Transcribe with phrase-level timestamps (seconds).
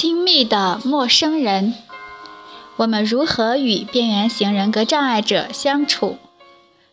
[0.00, 1.74] 亲密的陌生人，
[2.76, 6.18] 我们如何与边缘型人格障碍者相处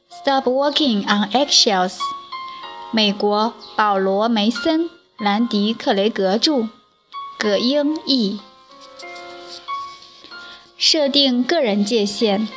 [0.09, 1.97] ？Stop walking on eggshells。
[2.89, 4.89] 美国保罗·梅森、
[5.19, 6.67] 兰迪·克雷格著，
[7.37, 8.39] 葛英译。
[10.75, 12.47] 设定个人界限。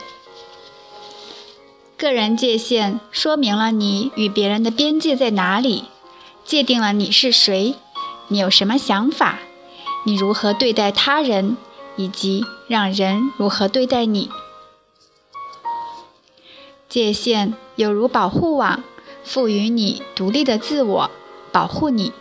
[1.98, 5.84] 个人界限说明了你与别人的边界在哪里，
[6.46, 7.74] 界定了你是谁，
[8.28, 9.40] 你有什么想法。
[10.08, 11.58] 你如何对待他人，
[11.96, 14.30] 以及让人如何对待你？
[16.88, 18.82] 界限有如保护网，
[19.22, 21.10] 赋予你独立的自我，
[21.52, 22.14] 保护你。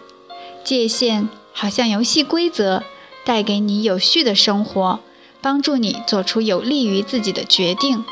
[0.65, 2.83] 界限好像游戏规则，
[3.23, 4.99] 带给你有序的生活，
[5.39, 8.03] 帮助你做出有利于自己的决定。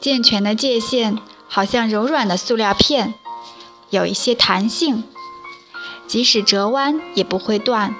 [0.00, 1.16] 健全的界限
[1.46, 3.14] 好像柔软的塑料片，
[3.90, 5.04] 有一些弹性。
[6.10, 7.94] 即使折弯也不会断。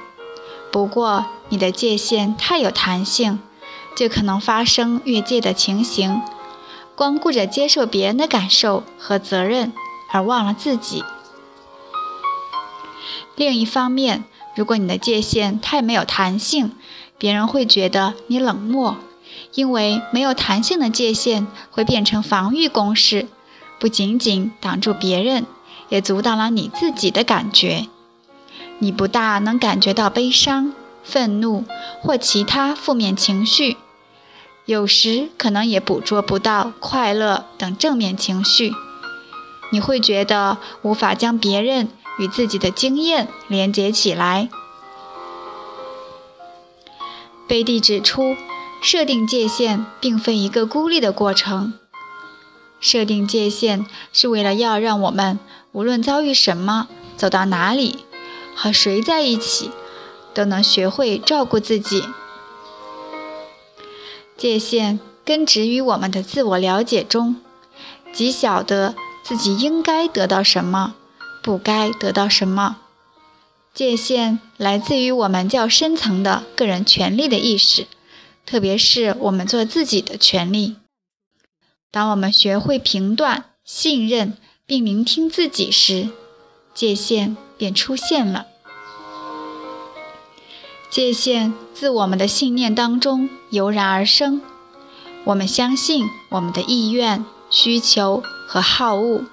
[0.73, 3.39] 不过，你的界限太有弹性，
[3.95, 6.21] 就可能发生越界的情形。
[6.97, 9.73] 光顾着接受别人的感受和责任，
[10.11, 11.05] 而忘了自己。
[13.37, 14.25] 另一方面，
[14.57, 16.73] 如果你的界限太没有弹性，
[17.17, 18.97] 别人会觉得你冷漠，
[19.55, 23.29] 因为没有弹性的界限会变成防御攻势，
[23.79, 25.47] 不仅仅挡住别人，
[25.91, 27.87] 也阻挡了你自己的感觉。
[28.81, 30.73] 你不大能感觉到悲伤、
[31.05, 31.65] 愤怒
[32.01, 33.77] 或其他负面情绪，
[34.65, 38.73] 有时可能也捕捉不到快乐等正面情绪。
[39.71, 44.49] 你会觉得无法将别人与自己的经验连接起来。
[47.47, 48.37] 贝蒂指出，
[48.83, 51.75] 设定界限并非一个孤立的过程。
[52.81, 55.39] 设定界限是为了要让我们
[55.73, 58.05] 无论遭遇什么，走到哪里。
[58.63, 59.71] 和谁在一起，
[60.35, 62.05] 都能学会照顾自己。
[64.37, 67.37] 界限根植于我们的自我了解中，
[68.13, 68.95] 即晓得
[69.25, 70.95] 自己应该得到什么，
[71.43, 72.77] 不该得到什么。
[73.73, 77.87] 界限来自于我们较深层的个人权利的意识，
[78.45, 80.77] 特别是我们做自己的权利。
[81.91, 86.11] 当我们学会评断、信任并聆听自己时，
[86.75, 88.49] 界限便出现了。
[90.91, 94.43] 界限自我们的信念当中油然而生，
[95.23, 99.27] 我们相信我们的意愿、需求和好恶，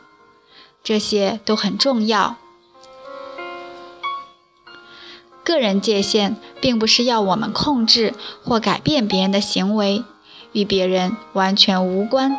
[0.83, 2.35] 这些都很重要。
[5.43, 8.13] 个人界限并不是要我们控制
[8.43, 10.03] 或改变别人的行为，
[10.51, 12.37] 与别人完全无关，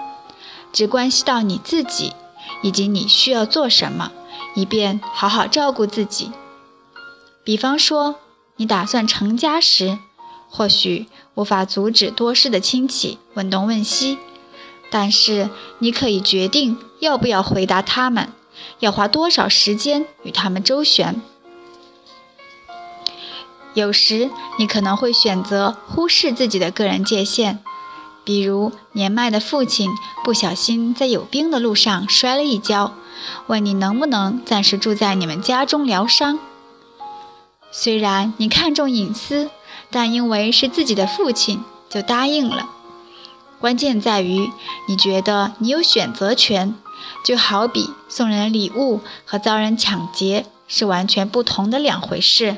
[0.73, 2.12] 只关系到你自己
[2.62, 4.12] 以及你需要做什么，
[4.55, 6.31] 以便好好照顾自己。
[7.43, 8.15] 比方说。
[8.58, 9.98] 你打算成家时，
[10.50, 14.19] 或许无法阻止多事的亲戚问东问西，
[14.91, 15.48] 但是
[15.78, 18.32] 你可以决定要不要回答他们，
[18.80, 21.22] 要花多少时间与他们周旋。
[23.74, 27.60] 有时你可能会选择忽视自己的个人界限，
[28.25, 29.88] 比如年迈的父亲
[30.25, 32.94] 不小心在有冰的路上摔了一跤，
[33.46, 36.40] 问你能不能暂时住在你们家中疗伤。
[37.71, 39.51] 虽然你看重隐私，
[39.91, 42.71] 但因为是自己的父亲，就答应了。
[43.61, 44.51] 关键在于
[44.87, 46.75] 你觉得你有选择权，
[47.25, 52.56] 就好比送人礼物和遭人抢劫是完全不同的两回事。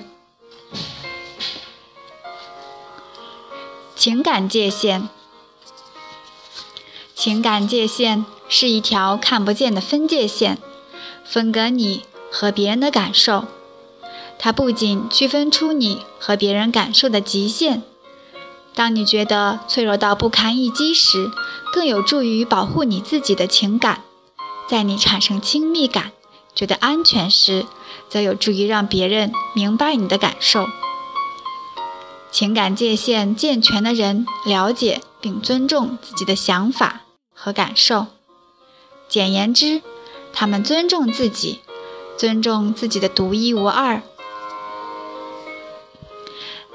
[3.97, 5.09] 情感界限，
[7.15, 10.59] 情感界限是一条看不见的分界线，
[11.25, 13.47] 分隔你和别人的感受。
[14.42, 17.82] 它不仅区分出你和别人感受的极限，
[18.74, 21.30] 当你觉得脆弱到不堪一击时，
[21.74, 23.96] 更有助于保护你自己的情感；
[24.66, 26.12] 在你产生亲密感、
[26.54, 27.66] 觉得安全时，
[28.08, 30.66] 则有助于让别人明白你的感受。
[32.32, 37.03] 情感界限健全的人了解并尊重自己的想法
[37.34, 38.06] 和感受。
[39.06, 39.82] 简言之，
[40.32, 41.60] 他们尊重自己，
[42.16, 44.00] 尊重自己的独一无二。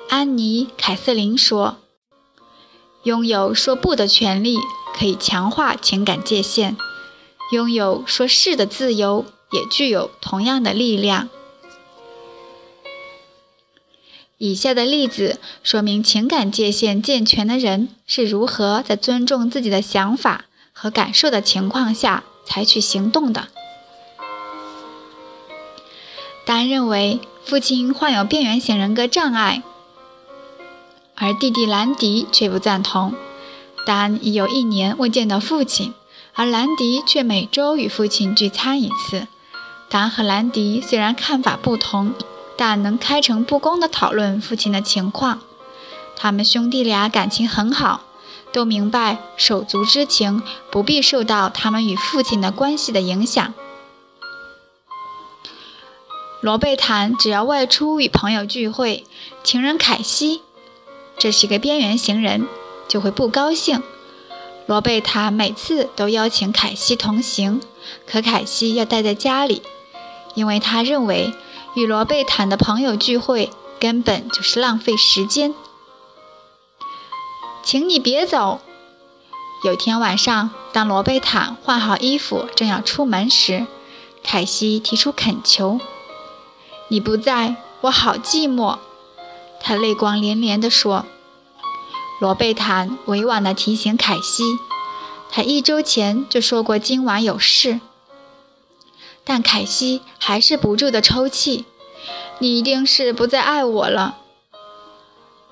[0.09, 1.77] 安妮·凯瑟琳说
[3.03, 4.57] ：“拥有说不的权利
[4.93, 6.77] 可以强化情感界限，
[7.51, 11.29] 拥有说是的自由也具有同样的力量。”
[14.37, 23.47] 以下的例子说明情感界限健全的人是如何在尊重自己的想法和感受的情况下采取行动的。
[26.45, 29.63] 丹认为父亲患有边缘型人格障碍，
[31.15, 33.13] 而弟弟兰迪却不赞同。
[33.85, 35.93] 丹已有一年未见到父亲，
[36.33, 39.27] 而兰迪却每周与父亲聚餐一次。
[39.89, 42.13] 丹和兰迪虽然看法不同，
[42.57, 45.41] 但能开诚布公地讨论父亲的情况。
[46.17, 48.01] 他们兄弟俩感情很好，
[48.51, 50.41] 都明白手足之情
[50.71, 53.53] 不必受到他们与父亲的关系的影响。
[56.41, 59.05] 罗贝坦只要外出与朋友聚会，
[59.43, 60.41] 情人凯西，
[61.17, 62.47] 这是一个边缘型人，
[62.87, 63.81] 就会不高兴。
[64.67, 67.61] 罗贝塔每次都邀请凯西同行，
[68.07, 69.61] 可凯西要待在家里，
[70.33, 71.33] 因为他认为
[71.75, 75.53] 与罗贝塔的朋友聚会根本就是浪费时间。
[77.63, 78.61] 请你别走。
[79.63, 83.65] 有天晚上，当罗贝塔换好衣服正要出门时，
[84.23, 85.79] 凯西提出恳求。
[86.89, 88.77] 你不在，我好寂寞。”
[89.67, 91.07] 他泪光连连地说。
[92.21, 94.43] 罗贝坦委婉地提醒凯西，
[95.31, 97.79] 他一周前就说过今晚有事。
[99.23, 101.65] 但凯西还是不住地抽泣。
[102.37, 104.17] “你一定是不再爱我了。”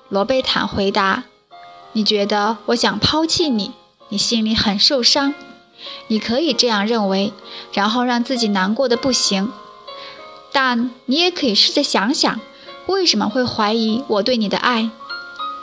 [0.08, 1.24] 罗贝坦回答。
[1.92, 3.72] “你觉得我想抛弃你？
[4.10, 5.34] 你心里很受伤。
[6.06, 7.32] 你可以这样认为，
[7.72, 9.52] 然后让自己难过的不行。”
[10.52, 12.40] 但你也可以试着想想，
[12.86, 14.90] 为什么会怀疑我对你的爱？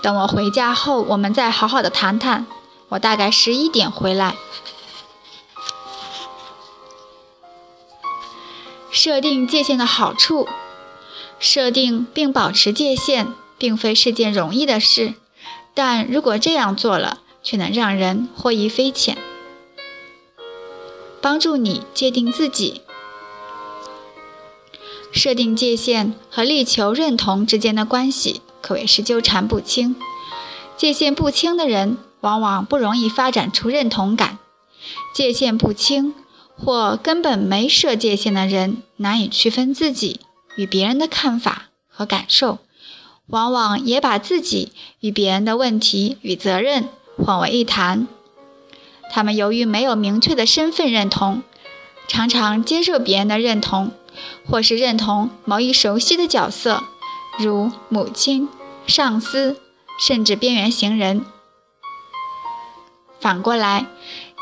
[0.01, 2.47] 等我回家后，我们再好好的谈谈。
[2.89, 4.35] 我大概十一点回来。
[8.89, 10.47] 设定界限的好处：
[11.39, 13.27] 设定并保持界限，
[13.57, 15.13] 并非是件容易的事，
[15.73, 19.17] 但如果这样做了，却能让人获益匪浅，
[21.21, 22.81] 帮助你界定自己。
[25.11, 29.95] 设定界限和力求认同之间的关系可谓是纠缠不清。
[30.77, 34.37] 界限不清的人，往往不容易发展出认同感；
[35.13, 36.15] 界限不清
[36.57, 40.21] 或根本没设界限的人，难以区分自己
[40.55, 42.59] 与别人的看法和感受，
[43.27, 44.71] 往往也把自己
[45.01, 46.87] 与别人的问题与责任
[47.17, 48.07] 混为一谈。
[49.11, 51.43] 他们由于没有明确的身份认同，
[52.07, 53.91] 常常接受别人的认同。
[54.49, 56.83] 或是认同某一熟悉的角色，
[57.39, 58.49] 如母亲、
[58.87, 59.59] 上司，
[59.99, 61.25] 甚至边缘行人。
[63.19, 63.85] 反过来，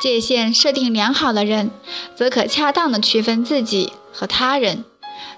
[0.01, 1.71] 界限设定良好的人，
[2.15, 4.85] 则可恰当地区分自己和他人。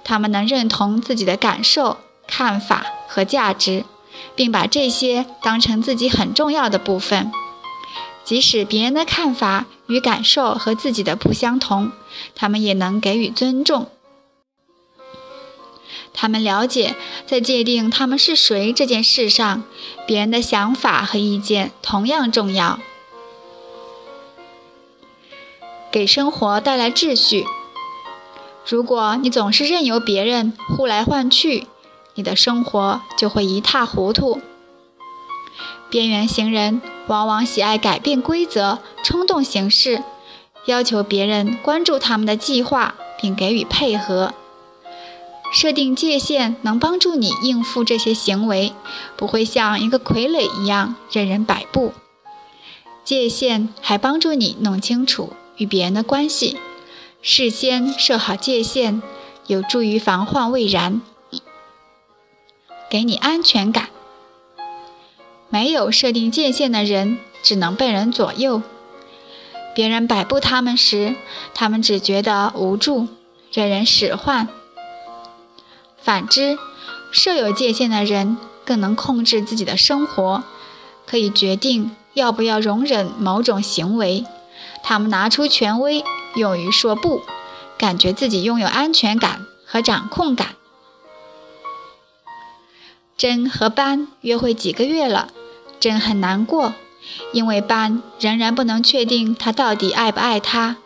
[0.03, 3.83] 他们能认同自己的感受、看法和价值，
[4.35, 7.31] 并把这些当成自己很重要的部分，
[8.23, 11.91] 即使别人的看法与感受和自己的不相同，
[12.35, 13.89] 他们也能给予尊重。
[16.13, 19.63] 他们了解，在界定他们是谁这件事上，
[20.05, 22.79] 别人的想法和意见同样重要。
[25.91, 27.45] 给生活带来秩序。
[28.65, 31.67] 如果你总是任由别人呼来唤去，
[32.13, 34.39] 你的生活就会一塌糊涂。
[35.89, 40.03] 边缘行人往往喜爱改变规则、冲动行事，
[40.65, 44.33] 要求别人关注他们的计划并给予配合。
[45.51, 48.71] 设定界限能帮助你应付这些行为，
[49.17, 51.93] 不会像一个傀儡一样任人摆布。
[53.03, 56.57] 界限还帮助你弄清楚与别人的关系，
[57.21, 59.01] 事先设好界限，
[59.47, 61.01] 有助于防患未然，
[62.89, 63.89] 给你安全感。
[65.49, 68.61] 没有设定界限的人，只能被人左右。
[69.75, 71.15] 别人摆布他们时，
[71.53, 73.09] 他们只觉得无助，
[73.51, 74.47] 任人使唤。
[76.03, 76.57] 反之，
[77.11, 80.43] 设有界限的人更能控制自己的生活，
[81.05, 84.25] 可以决定要不要容忍某种行为。
[84.83, 86.03] 他们拿出权威，
[86.35, 87.21] 勇于说不，
[87.77, 90.55] 感觉自己拥有安全感和掌控感。
[93.15, 95.31] 珍和班约会几个月了，
[95.79, 96.73] 珍很难过，
[97.31, 100.77] 因为班仍然不能确定他到底爱不爱他。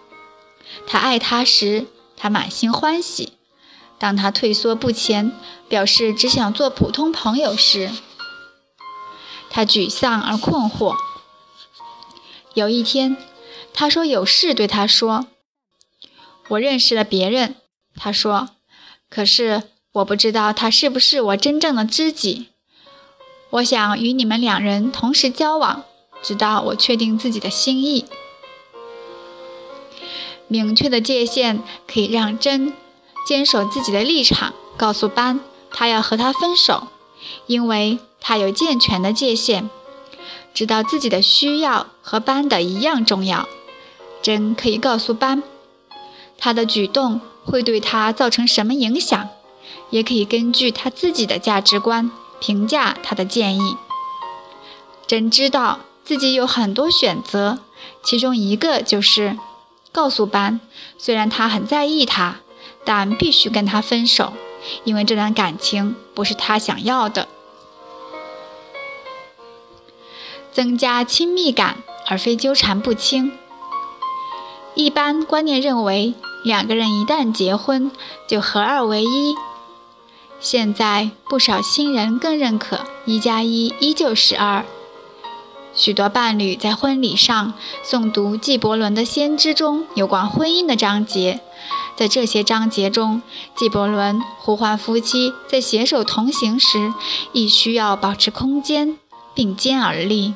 [0.86, 1.86] 他爱他时，
[2.18, 3.35] 他满心欢喜。
[3.98, 5.32] 当他退缩不前，
[5.70, 7.90] 表示只想做普通朋友时，
[9.50, 10.96] 他沮丧而困惑。
[12.54, 13.18] 有一天，
[13.74, 15.28] 他说有事对他说
[16.50, 17.56] ：“我认识了别人。”
[17.96, 18.50] 他说
[19.10, 22.48] ：“可是我不知道他是不是我真正的知己。
[23.52, 25.84] 我想与你们两人同时交往，
[26.22, 28.06] 直到我确定自己的心意。
[30.48, 32.74] 明确的界限可以让真。”
[33.26, 35.40] 坚守自己的立场，告诉班
[35.72, 36.88] 他要和他分手，
[37.48, 39.70] 因为他有健全的界限，
[40.54, 43.48] 知道自己的需要和班的一样重要。
[44.22, 45.44] 真可以告诉班，
[46.38, 49.30] 他的举动会对他造成什么影响，
[49.90, 53.76] 也可以根据他自己的价值观评价他的建议。
[55.06, 57.60] 真知道自己有很多选择，
[58.04, 59.38] 其中一个就是
[59.92, 60.60] 告诉班，
[60.98, 62.38] 虽然他很在意他，
[62.86, 64.34] 但必须跟他分手，
[64.84, 67.28] 因为这段感情不是他想要的。
[70.54, 71.78] 增加亲密感，
[72.08, 73.34] 而非纠缠不清。
[74.74, 76.14] 一般观念认为，
[76.44, 77.92] 两个人一旦结婚
[78.28, 79.36] 就合二为一。
[80.40, 84.64] 现在不少新人更认可一加一依旧是二。
[85.74, 91.42] 许多伴侣在婚礼上诵读纪伯伦的《先知》中有关婚姻的章节，
[91.96, 93.22] 在这些章节中，
[93.56, 96.94] 纪伯伦呼唤夫妻在携手同行时，
[97.32, 98.98] 亦需要保持空间，
[99.34, 100.34] 并肩而立，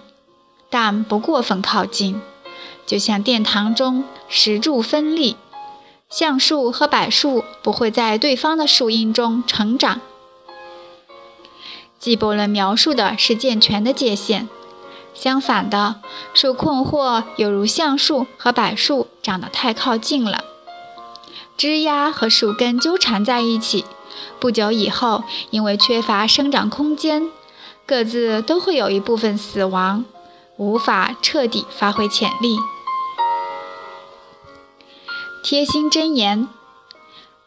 [0.70, 2.22] 但不过分靠近。
[2.86, 5.36] 就像殿堂中石柱分立，
[6.10, 10.02] 橡树和柏树不会在对方的树荫中成长。
[12.00, 14.48] 纪伯伦描述的是健全的界限，
[15.14, 15.98] 相反的，
[16.34, 20.46] 受困惑有如橡树和柏树长得太靠近了，
[21.60, 23.84] 枝丫和树根纠缠在一起，
[24.40, 27.30] 不久以后，因为缺乏生长空间，
[27.86, 30.06] 各自都会有一部分死亡，
[30.56, 32.58] 无法彻底发挥潜力。
[35.44, 36.48] 贴心箴言：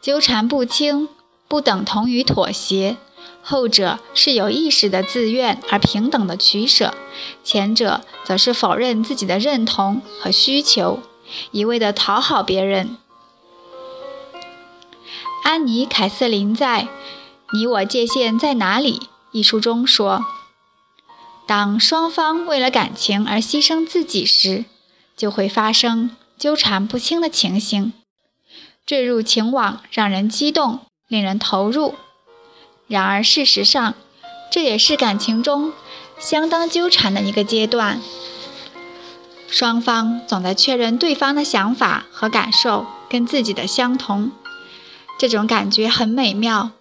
[0.03, 1.09] 纠缠不清
[1.49, 2.99] 不等同于妥协，
[3.43, 6.93] 后者是有意识的自愿而平等的取舍，
[7.43, 11.01] 前者则是否认自己的认同和需求，
[11.51, 12.99] 一味的讨好别人。
[15.43, 16.83] 安妮·凯瑟琳在
[17.53, 18.99] 《你我界限在哪里》
[19.33, 20.25] 一书中说
[21.47, 24.65] ：“当双方为了感情而牺牲自己时，
[25.17, 27.93] 就会发生。”纠缠不清的情形，
[28.85, 31.95] 坠入情网让人激动，令人投入。
[32.89, 33.95] 然而，事实上，
[34.51, 35.73] 这也是感情中
[36.19, 38.01] 相当纠缠的一个阶段。
[39.49, 44.33] 双方总在确认对方的想法和感受跟自己的相同，
[45.29, 46.73] 这种感觉很美妙。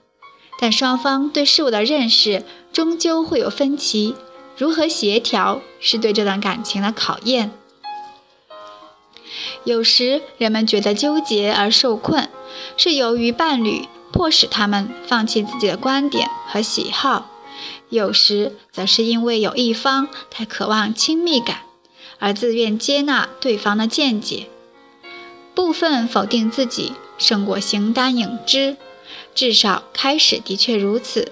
[0.60, 2.44] 但双方对事物的认识
[2.74, 4.16] 终究会有分歧，
[4.58, 7.52] 如何协调是对这段感情的考验。
[9.64, 12.30] 有时人们觉得纠结而受困，
[12.78, 17.30] 是由于伴侣迫使他们放弃自己的观点和喜好；
[17.90, 21.60] 有时则是因为有一方太渴望亲密感，
[22.18, 24.48] 而自愿接纳对方的见解。
[25.54, 28.78] 部分否定自己胜过形单影只，
[29.36, 31.32] 至少开始的确如此。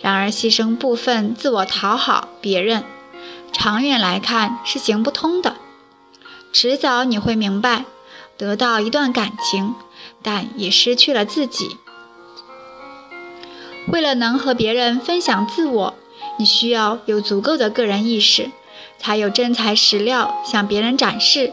[0.00, 2.82] 然而，牺牲部分自我讨好别人，
[3.52, 5.56] 长远来看是行不通的。
[6.52, 7.84] 迟早你会明白，
[8.36, 9.76] 得到一段感情，
[10.20, 11.76] 但也失去了自己。
[13.86, 15.94] 为了能和别人分享自我，
[16.38, 18.50] 你需要有足够的个人意识，
[18.98, 21.52] 才有真材实料向别人展示。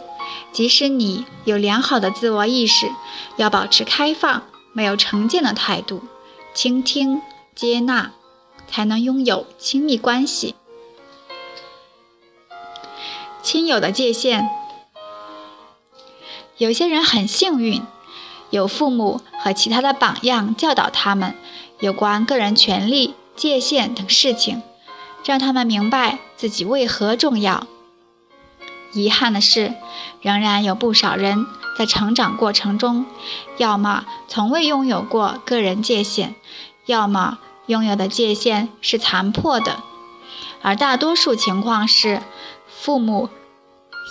[0.51, 2.91] 即使你有良好的自我意识，
[3.35, 6.01] 要保持开放、没有成见的态度，
[6.53, 7.21] 倾听、
[7.55, 8.11] 接纳，
[8.67, 10.55] 才能拥有亲密关系。
[13.43, 14.49] 亲友的界限。
[16.57, 17.83] 有些人很幸运，
[18.49, 21.35] 有父母和其他的榜样教导他们
[21.79, 24.63] 有关个人权利、界限等事情，
[25.23, 27.67] 让他们明白自己为何重要。
[28.97, 29.73] 遗憾的是，
[30.21, 31.45] 仍然有不少人
[31.77, 33.05] 在成长过程中，
[33.57, 36.35] 要么从未拥有过个人界限，
[36.87, 37.37] 要么
[37.67, 39.83] 拥有的界限是残破的，
[40.61, 42.21] 而大多数情况是
[42.67, 43.29] 父母。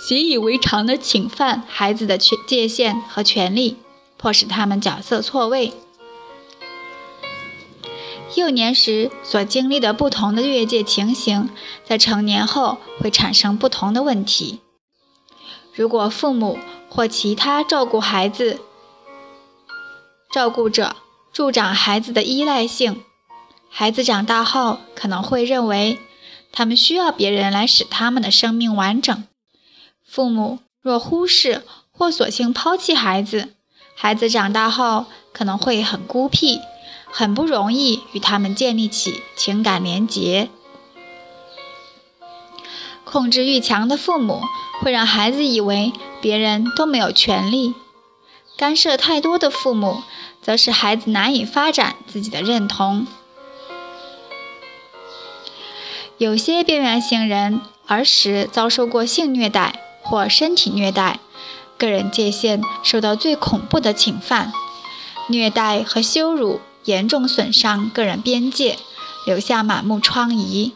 [0.06, 3.78] 习以为常的侵犯孩子的权界限和权利，
[4.18, 5.72] 迫使他们角色错位。
[8.34, 11.48] 幼年时所经历的不同的越界情形，
[11.82, 14.60] 在成年后会产生不同的问题。
[15.76, 18.60] 如果父母或其他照顾孩子
[20.32, 20.96] 照顾者
[21.32, 23.02] 助长孩子的依赖性，
[23.68, 25.98] 孩子长大后可能会认为
[26.50, 29.24] 他们需要别人来使他们的生命完整。
[30.08, 33.50] 父母若忽视或索性抛弃孩子，
[33.94, 35.04] 孩子长大后
[35.34, 36.58] 可能会很孤僻，
[37.10, 40.48] 很不容易与他们建立起情感连结。
[43.16, 44.42] 控制欲强的父母
[44.82, 47.72] 会让孩子以为别人都没有权利，
[48.58, 50.02] 干涉太多的父母
[50.42, 53.06] 则使孩子难以发展自己的认同。
[56.18, 61.20] 有些边缘型人儿时遭受过性虐待或身体虐待，
[61.78, 64.52] 个人界限受到最恐怖的侵犯，
[65.28, 68.76] 虐待和羞辱严重损伤个人边界，
[69.24, 70.72] 留下满目疮痍。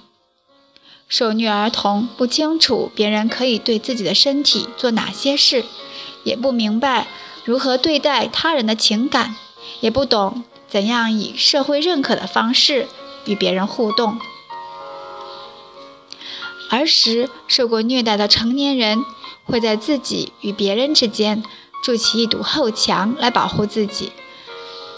[1.10, 5.64] 受虐儿童不清楚别人可以对自己的身体做哪些事，
[6.24, 7.08] 也不明白
[7.44, 9.36] 如何对待他人的情感。
[9.80, 12.86] 也不懂怎样以社会认可的方式
[13.24, 14.18] 与别人互动。
[16.70, 19.04] 儿时受过虐待的成年人
[19.44, 21.42] 会在自己与别人之间
[21.82, 24.12] 筑起一堵厚墙来保护自己，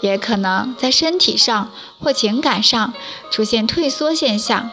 [0.01, 2.93] 也可能在身体上或情感上
[3.31, 4.69] 出现退缩现象，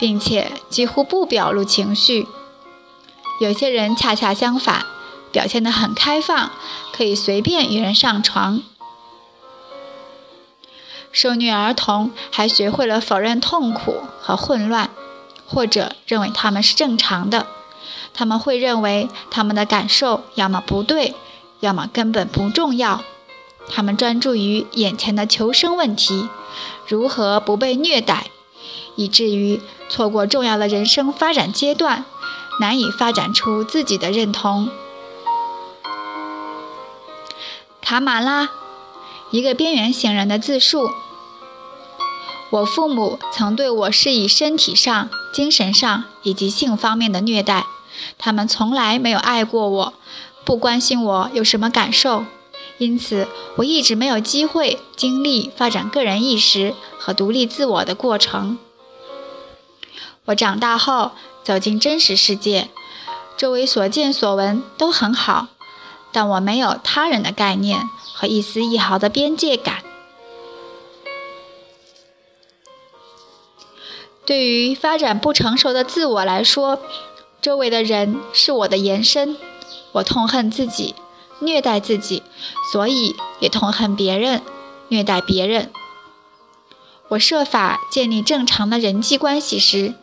[0.00, 2.26] 并且几乎不表露情绪。
[3.38, 4.86] 有些人恰恰相反，
[5.30, 6.52] 表现得很开放，
[6.90, 8.62] 可以随便与人上床。
[11.12, 14.88] 受虐儿童还学会了否认痛苦和混乱，
[15.46, 17.46] 或者认为他们是正常的。
[18.14, 21.14] 他们会认为他们的感受要么不对，
[21.60, 23.02] 要么根本不重要。
[23.68, 26.28] 他们专注于眼前的求生问题，
[26.88, 28.30] 如何不被虐待，
[28.96, 32.06] 以至于错过重要的人生发展阶段，
[32.60, 34.70] 难以发展出自己的认同。
[37.82, 38.48] 卡马拉。
[39.32, 40.90] 一个边缘型人的自述：
[42.50, 47.64] 我父母曾对我施以身体上、精神上以及性方面的虐待，
[48.18, 49.94] 他们从来没有爱过我，
[50.44, 52.24] 不关心我有什么感受，
[52.78, 53.28] 因此
[53.58, 58.58] 我一直没有机会经历发展个人意识和独立自我的过程。
[60.30, 61.12] 我长大后
[61.44, 62.68] 走进真实世界，
[63.36, 65.48] 周围所见所闻都很好，
[66.12, 67.88] 但我没有他人的概念。
[68.12, 69.82] 和一丝一毫的边界感。
[74.26, 76.82] 对于发展不成熟的自我来说，
[77.40, 79.38] 周围的人是我的延伸。
[79.92, 80.94] 我痛恨自己，
[81.38, 82.22] 虐待自己，
[82.70, 84.42] 所以也痛恨别人，
[84.88, 85.72] 虐待别人。
[87.08, 89.94] 我设法建立正常的人际关系时，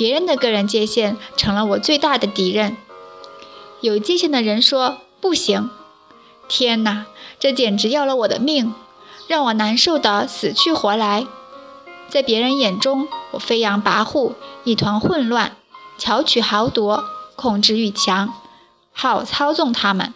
[0.00, 2.78] 别人的个人界限成了我最大的敌人。
[3.82, 5.68] 有界限的人说：“不行。”
[6.48, 7.04] 天哪！
[7.38, 8.74] 这简直要了我的命，
[9.28, 11.26] 让我难受得死去活来。
[12.08, 14.32] 在别人眼中，我飞扬跋扈，
[14.64, 15.54] 一团混乱，
[15.98, 17.04] 巧取豪夺，
[17.36, 18.32] 控制欲强，
[18.94, 20.14] 好操纵他们。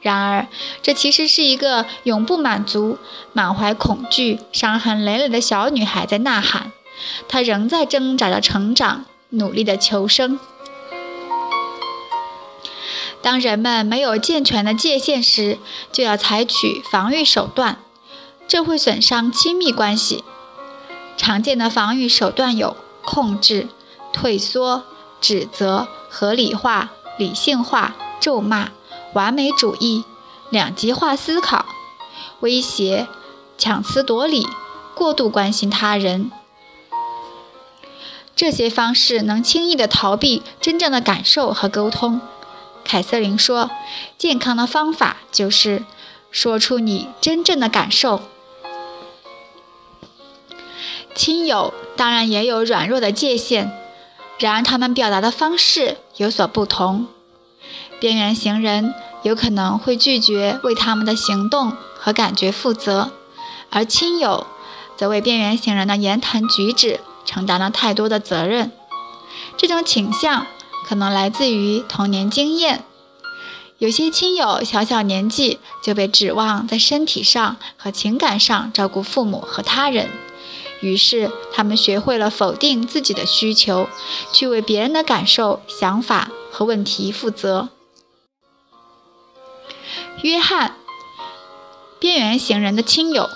[0.00, 0.48] 然而，
[0.82, 2.98] 这其实是一个永不满足、
[3.32, 6.72] 满怀恐惧、伤痕累累的小女孩在呐喊。
[7.28, 10.38] 他仍在挣扎着成长，努力的求生。
[13.22, 15.58] 当人们没有健全的界限时，
[15.92, 17.78] 就要采取防御手段，
[18.48, 20.24] 这会损伤亲密关系。
[21.18, 23.68] 常见的防御手段有控制、
[24.10, 24.84] 退缩、
[25.20, 28.70] 指责、合理化、理性化、咒骂、
[29.12, 30.04] 完美主义、
[30.48, 31.66] 两极化思考、
[32.40, 33.06] 威胁、
[33.58, 34.46] 强词夺理、
[34.94, 36.32] 过度关心他人。
[38.40, 42.22] 这些方式能轻易地逃避真正的感受和沟通。
[42.82, 43.70] 凯瑟琳说
[44.16, 45.84] ：“健康的方法就是
[46.30, 48.22] 说出你真正的感受。
[51.14, 53.72] 亲友当然也有软弱的界限，
[54.38, 57.08] 然而他们表达的方式有所不同。
[58.00, 63.12] 边缘型人有可能会拒绝为他们的行动和感觉负责，
[63.68, 64.46] 而亲友
[64.96, 68.72] 则为边缘型人的言谈举止承担了太多的责任。
[69.56, 70.46] 这种倾向。”
[70.82, 72.84] 可能来自于童年经验，
[73.78, 80.10] 有些亲友小小年纪就被指望在身体上和情感上照顾父母和他人，
[80.80, 83.88] 于是他们学会了否定自己的需求，
[84.32, 87.68] 去为别人的感受、想法和问题负责。
[90.22, 90.74] 约翰，
[92.00, 93.28] 边缘型人的亲友，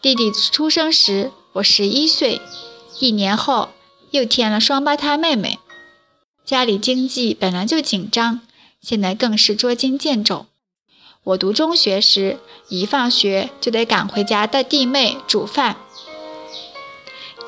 [0.00, 2.40] 弟弟出生时我十一岁，
[2.98, 3.68] 一年后。
[4.10, 5.58] 又添了双胞胎妹妹，
[6.44, 8.40] 家里经济本来就紧张，
[8.82, 10.44] 现在更是捉襟见肘。
[11.24, 12.38] 我读中学时，
[12.68, 15.78] 一放学就得赶回家带弟妹煮饭。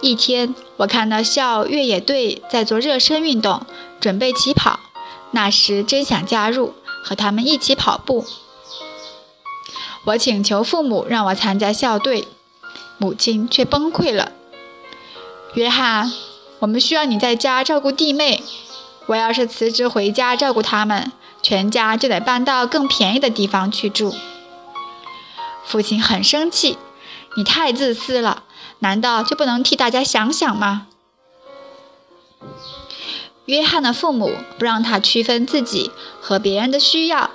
[0.00, 3.66] 一天，我看到校越野队在做热身运动，
[4.00, 4.80] 准备起跑，
[5.32, 6.72] 那时真想加入，
[7.04, 8.24] 和他们一起跑步。
[10.06, 12.26] 我请求父母让我参加校队，
[12.98, 14.32] 母亲却崩溃了。
[15.54, 16.12] 约翰。
[16.60, 18.42] 我们需要你在家照顾弟妹。
[19.06, 24.14] 我要是辞职回家照顾他们，全家就得搬到更便宜的地方去住。
[25.66, 26.78] 父亲很生气
[27.36, 28.44] ：“你太自私了，
[28.78, 30.86] 难道就不能替大家想想吗？”
[33.44, 37.28] 约翰的父母不让他区分自己和别人的需要，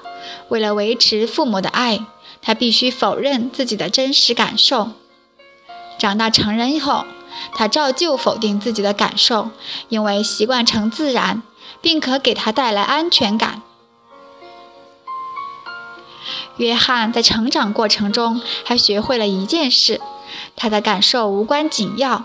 [0.48, 2.04] 为了维持父母的爱，
[2.41, 4.93] 他必须否认自己的真实感受。
[5.99, 7.05] 长大成人以后，
[7.53, 9.49] 他照旧否定自己的感受，
[9.89, 11.43] 因为习惯成自然，
[11.81, 13.62] 并可给他带来安全感。
[16.57, 20.01] 约翰在成长过程中还学会了一件事：
[20.55, 22.23] 他的感受无关紧要。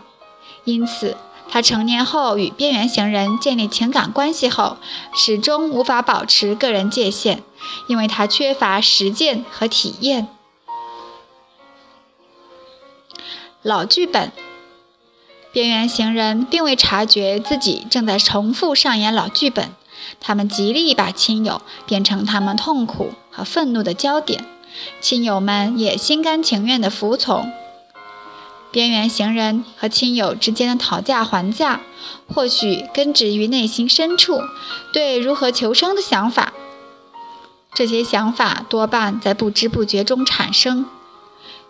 [0.64, 1.16] 因此，
[1.50, 4.76] 他成年后与边缘型人建立情感关系后，
[5.14, 7.42] 始终无法保持个人界限，
[7.86, 10.28] 因为他缺乏实践和体验。
[13.66, 14.30] 老剧本，
[15.50, 19.70] 边缘行人并未察觉自己正在重复上演老剧本。
[20.20, 24.44] 他们极力把亲友变成他们痛苦和愤怒的焦点，
[25.00, 27.50] 亲友们也心甘情愿地服从。
[28.70, 31.80] 边缘行人和亲友之间的讨价还价，
[32.28, 34.42] 或许根植于内心深处
[34.92, 36.52] 对如何求生的想法。
[37.72, 40.84] 这些想法多半在不知不觉中产生。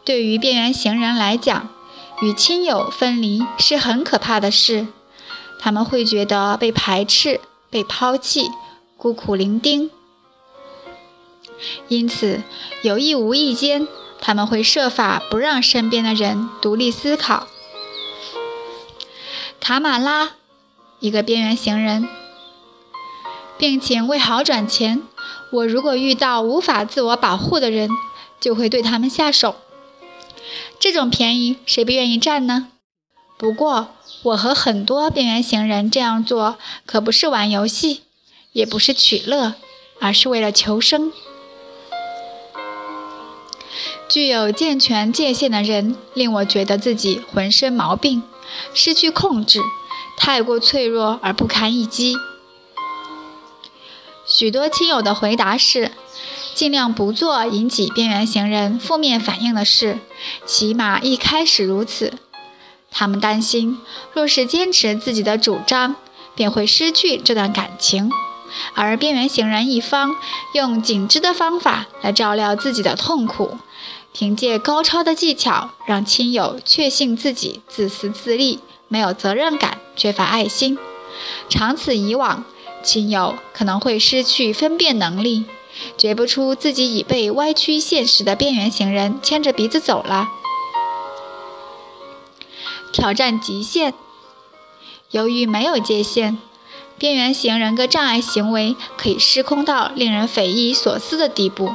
[0.04, 1.70] 对于边缘行人来讲，
[2.22, 4.86] 与亲友分离是很可怕的事，
[5.58, 7.40] 他们会觉得被排斥。
[7.70, 8.52] 被抛弃，
[8.96, 9.90] 孤苦伶仃，
[11.88, 12.40] 因此
[12.82, 13.88] 有意无意间，
[14.20, 17.48] 他们会设法不让身边的人独立思考。
[19.58, 20.34] 卡马拉，
[21.00, 22.08] 一个边缘行人，
[23.58, 25.02] 病情未好转前，
[25.50, 27.90] 我如果遇到无法自我保护的人，
[28.38, 29.56] 就会对他们下手。
[30.78, 32.68] 这种便宜，谁不愿意占呢？
[33.36, 33.88] 不过。
[34.22, 36.56] 我和很多边缘行人这样做，
[36.86, 38.04] 可不是玩游戏，
[38.52, 39.54] 也不是取乐，
[40.00, 41.12] 而是为了求生。
[44.08, 48.22] 具有健全界限的人，令我觉得自己浑身毛病，
[48.72, 49.60] 失去控制，
[50.16, 52.16] 太过脆弱而不堪一击。
[54.26, 55.92] 许多亲友的回答是：
[56.54, 59.98] 尽量不做引起边缘行人负面反应的事，
[60.46, 62.14] 起码一开始如此。
[62.90, 63.78] 他们担心，
[64.12, 65.96] 若是坚持自己的主张，
[66.36, 68.08] 便会失去这段感情；
[68.74, 70.14] 而边缘行人一方
[70.52, 73.58] 用紧致的方法来照料自己的痛苦，
[74.12, 80.78] 凭借高超的技巧让亲友确信自己自私自利、没有责任感、缺乏爱心。
[81.48, 82.44] 长此以往，
[82.84, 85.46] 亲友可能会失去分辨能力，
[85.96, 90.28] 觉不出自己已被歪曲现实的边缘行人牵着鼻子走了。
[92.92, 93.94] 挑战极限。
[95.10, 96.38] 由于没有界限，
[96.98, 101.74] 边缘型人格障碍行为可以失控到令人匪夷所思的地步。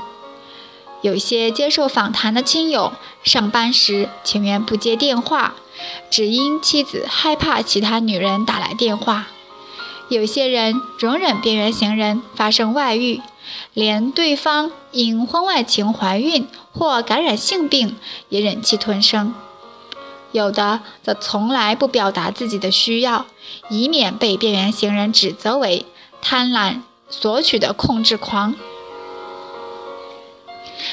[1.01, 2.91] 有些接受访谈的亲友，
[3.23, 5.55] 上班时情愿不接电话，
[6.09, 9.27] 只因妻子害怕其他女人打来电话。
[10.09, 13.21] 有些人容忍边缘型人发生外遇，
[13.73, 17.97] 连对方因婚外情怀孕或感染性病
[18.29, 19.33] 也忍气吞声。
[20.31, 23.25] 有的则从来不表达自己的需要，
[23.69, 25.85] 以免被边缘行人指责为
[26.21, 28.55] 贪婪索取的控制狂。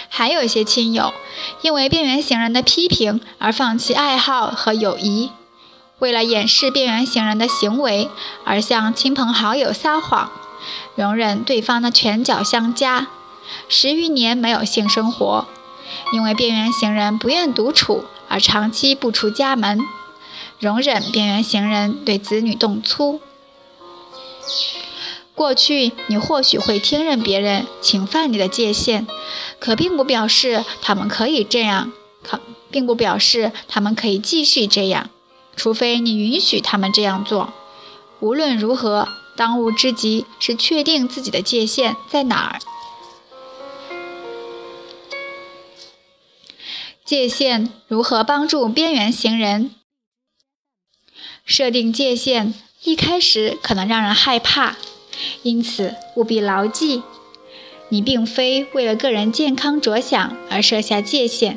[0.08, 1.12] 还有一些亲友
[1.60, 5.30] 因为边缘行人的批评而放弃爱好和友谊，
[5.98, 8.08] 为了掩饰边缘行人的行为
[8.44, 10.30] 而向亲朋好友撒谎，
[10.96, 13.06] 容忍对方的拳脚相加，
[13.68, 15.46] 十余年没有性生活，
[16.12, 18.04] 因为边缘行人不愿独处。
[18.28, 19.78] 而长期不出家门，
[20.58, 23.20] 容忍边缘行人对子女动粗。
[25.32, 29.06] 过去你或许会听任别人侵犯你的界限，
[29.60, 31.92] 可并不表示他们可以这样，
[32.24, 35.08] 可并不表示他们可以继续这样，
[35.54, 37.52] 除非你允许他们这样做。
[38.18, 42.58] 无论如何，当务之急是确定自己的界限在哪儿。
[47.04, 49.70] 界限如何帮助边缘行人？
[51.44, 54.76] 设定界限一开始可能让人害怕，
[55.42, 57.02] 因此务必牢记：
[57.90, 61.56] 你并非为了个人健康着想而设下界限。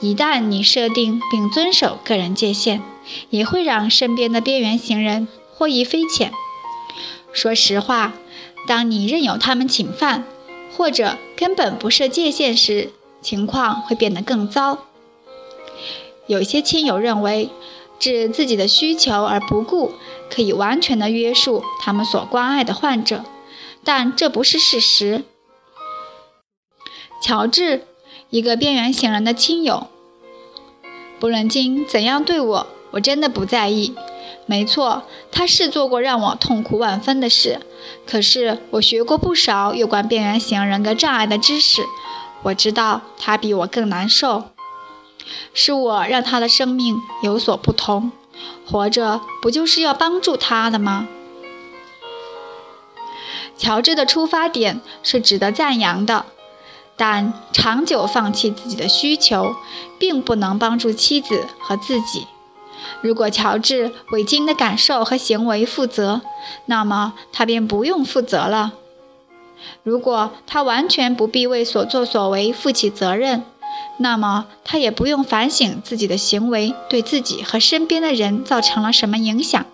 [0.00, 2.82] 一旦你设定并遵守个人界限，
[3.28, 6.32] 也会让身边的边缘行人获益匪浅。
[7.32, 8.14] 说实话，
[8.66, 10.24] 当你任由他们侵犯，
[10.76, 12.90] 或者根本不设界限时，
[13.22, 14.86] 情况会变得更糟。
[16.26, 17.50] 有些亲友认为，
[17.98, 19.92] 置自己的需求而不顾，
[20.30, 23.24] 可以完全的约束他们所关爱的患者，
[23.84, 25.24] 但这不是事实。
[27.22, 27.86] 乔治，
[28.30, 29.88] 一个边缘型人的亲友。
[31.18, 33.94] 不论金怎样对我，我真的不在意。
[34.50, 37.60] 没错，他是做过让我痛苦万分的事。
[38.04, 41.84] 可是我学过不少有关边缘型人格障碍的知识，
[42.42, 44.46] 我知道他比我更难受。
[45.54, 48.10] 是我让他的生命有所不同。
[48.66, 51.06] 活着不就是要帮助他的吗？
[53.56, 56.26] 乔治的出发点是值得赞扬的，
[56.96, 59.54] 但长久放弃自己的需求，
[59.96, 62.26] 并不能帮助妻子和自己。
[63.02, 66.20] 如果乔治为金的感受和行为负责，
[66.66, 68.72] 那么他便不用负责了。
[69.82, 73.44] 如果他完全不必为所作所为负起责任，
[73.98, 79.64] 那么他也不用反省自己的行为对自己和身边的人造成了什么影响。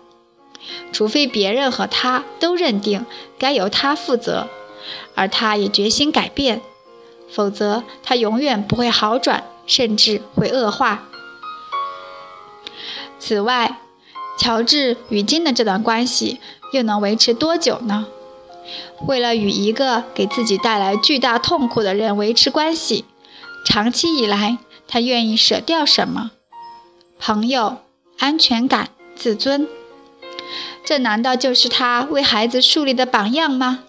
[0.92, 3.07] 除非别人和他都认定
[3.38, 4.49] 该由他负责，
[5.14, 6.61] 而他也决心改变，
[7.31, 11.05] 否则他永远不会好转，甚至会恶化。
[13.19, 13.79] 此外，
[14.39, 16.41] 乔治与金的这段关系
[16.73, 18.07] 又能维持多久呢？
[19.07, 23.05] 为了与一个给自己带来巨大痛苦的人维持关系，
[23.65, 26.33] 长期以来他愿意舍掉什么？
[27.19, 27.79] 朋友、
[28.19, 29.69] 安全感、自尊。
[30.85, 33.85] 这难道就是他为孩子树立的榜样吗？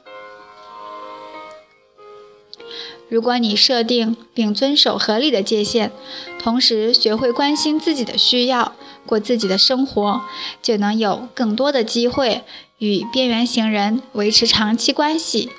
[3.10, 5.92] 如果你设定并遵守合理的界限，
[6.40, 8.74] 同时学会关心自己的需要，
[9.08, 10.22] 过自己的生活，
[10.62, 12.44] 就能有更多的机会
[12.78, 15.50] 与边缘型人维持长期关系，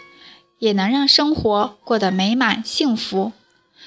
[0.60, 3.32] 也能让生活过得美满幸福。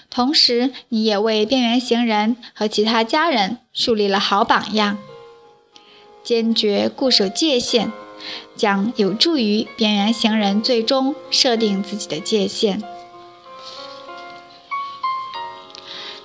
[0.09, 4.97] 同时，你也为边缘型人和其他家人树立了好榜样。
[6.23, 7.91] 坚决固守界限，
[8.55, 12.83] 将有助于边缘行人最终设定自己的界限。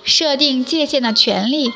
[0.03, 1.73] 设定界限的权利。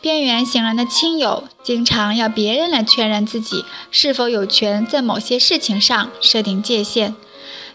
[0.00, 7.14] 边缘行人的亲友经常要别人来确认自己是否有权在某些事情上设定界限。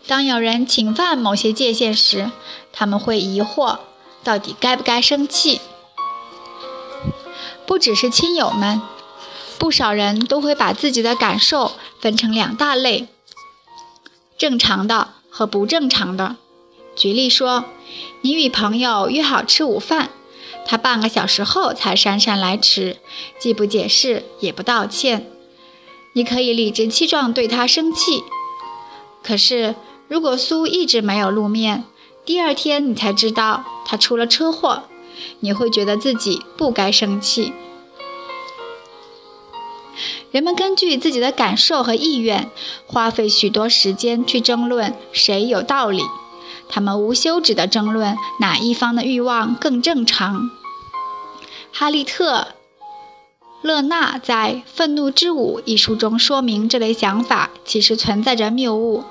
[0.07, 2.31] 当有人侵犯某些界限时，
[2.73, 3.77] 他们会疑惑，
[4.23, 5.61] 到底该不该生气。
[7.67, 8.81] 不只是亲友们，
[9.57, 13.07] 不少人都会把自己的感受分成两大类：
[14.37, 16.35] 正常的和不正常的。
[16.95, 17.65] 举例说，
[18.21, 20.09] 你与朋友约好吃午饭，
[20.65, 22.97] 他半个小时后才姗姗来迟，
[23.39, 25.31] 既不解释也不道歉。
[26.13, 28.23] 你可以理直气壮对他生气。
[29.23, 29.75] 可是，
[30.07, 31.83] 如果苏一直没有露面，
[32.25, 34.83] 第二天你才知道他出了车祸。
[35.39, 37.53] 你会觉得自己不该生气。
[40.31, 42.49] 人们根据自己的感受和意愿，
[42.85, 46.03] 花费许多时间去争论谁有道理。
[46.67, 50.49] 他们无休止地争论哪一方的欲望更正常。
[51.71, 52.39] 哈利特·
[53.61, 59.03] 勒纳在《愤怒之舞》一书中说明，这类想法其实存在着谬误。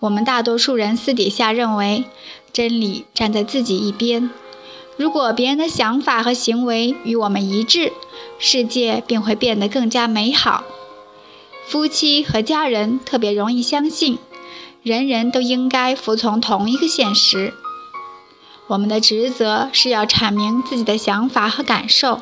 [0.00, 2.04] 我们大多数人私底下认为，
[2.52, 4.30] 真理站在自己一边。
[4.98, 7.92] 如果别人的想法和行为与我们一致，
[8.38, 10.64] 世界便会变得更加美好。
[11.66, 14.18] 夫妻和家人特别容易相信，
[14.86, 17.54] 人人都应该服从同一个现实。
[18.68, 22.20] 我们的职责是要阐明自己的想法和感受，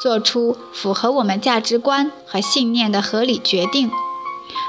[0.00, 3.90] 做出符合我们价值观和信念的合理决定，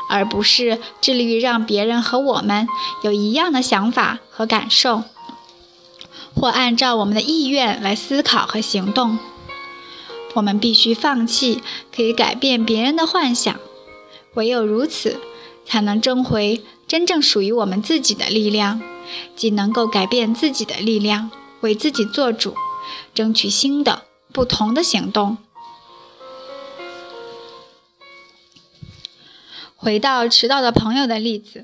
[0.09, 2.67] 而不是致力于让别人和我们
[3.03, 5.03] 有一样的想法和感受。
[6.33, 9.19] 或按照我们的意愿来思考和行动，
[10.33, 11.61] 我们必须放弃
[11.95, 13.55] 可以改变别人的幻想。
[14.33, 15.21] 唯有如此，
[15.63, 18.81] 才能争回真正属于我们自己的力量，
[19.35, 21.29] 即能够改变自己的力量，
[21.61, 22.55] 为自己做主，
[23.13, 25.37] 争取新的、不同的行动。
[29.75, 31.63] 回到迟到的朋友的例子，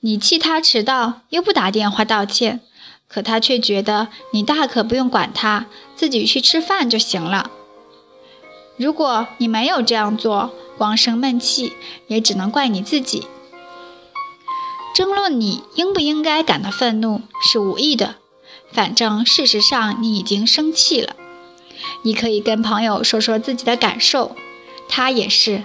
[0.00, 2.62] 你气他迟到，又不打电话道歉。
[3.06, 7.50] 可他却觉得你大可不用管他，自己去吃饭就行了。
[8.78, 11.74] 如果你没有这样做，光生闷气，
[12.08, 13.26] 也只能怪你自己。
[14.94, 18.14] 争论你应不应该感到愤怒是无意的，
[18.72, 21.16] 反正事实上你已经生气了。
[22.02, 24.36] 你可以跟朋友说说自己的感受，
[24.88, 25.64] 他也是。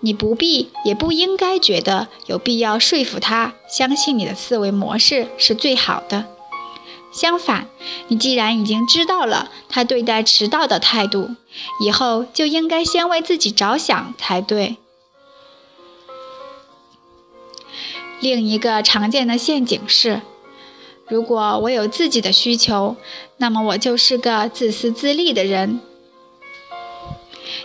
[0.00, 6.26] 你不必也不应该觉得有必要说服他相信你的思维模式是最好的。
[7.10, 7.66] 相反，
[8.06, 11.30] 你既然已经知道了他对待迟到的态度，
[11.80, 14.76] 以后就应该先为自己着想才对。
[18.20, 20.22] 另一个常见的陷阱是，
[21.06, 22.96] 如果我有自己的需求，
[23.36, 25.80] 那么我就是个自私自利的人。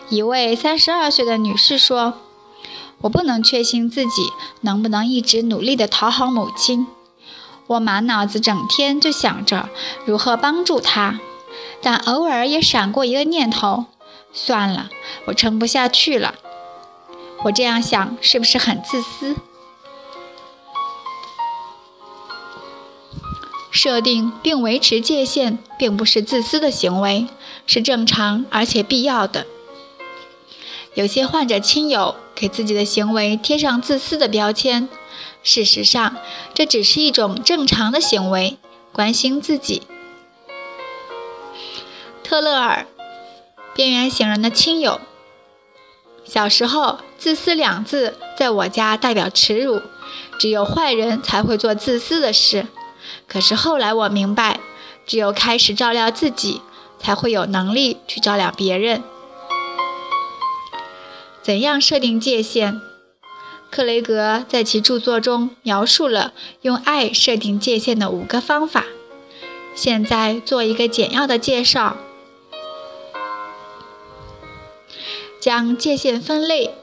[0.09, 2.13] 一位三十二岁的女士说
[3.01, 4.29] ：“我不能确信自己
[4.61, 6.85] 能不能一直努力地讨好母亲。
[7.67, 9.69] 我满脑子整天就想着
[10.05, 11.19] 如何帮助她，
[11.81, 13.85] 但偶尔也闪过一个念头：
[14.31, 14.89] 算了，
[15.25, 16.35] 我撑不下去了。
[17.43, 19.35] 我这样想是不是很自私？”
[23.73, 27.25] 设定并维持界限，并不是自私的行为，
[27.65, 29.47] 是正常而且必要的。
[30.93, 34.87] 有些患者亲友给自己的行为贴上自私的标签，
[35.41, 36.17] 事实上，
[36.53, 38.57] 这只是一种正常的行为，
[38.91, 39.81] 关心自己。
[42.23, 42.85] 特勒尔，
[43.73, 45.01] 边缘型人的亲友。
[46.23, 49.81] 小时候，“自私”两字在我家代表耻辱，
[50.39, 52.67] 只有坏人才会做自私的事。
[53.27, 54.59] 可是后来我明白，
[55.05, 56.61] 只有开始照料自己，
[56.99, 59.03] 才会有能力去照料别人。
[61.41, 62.79] 怎样设定界限？
[63.69, 68.85] 克雷格在其著作中描述了用爱设定界限的五个方法。
[69.75, 71.97] 现在做一个简要的介绍：
[75.39, 76.75] 将界限分类。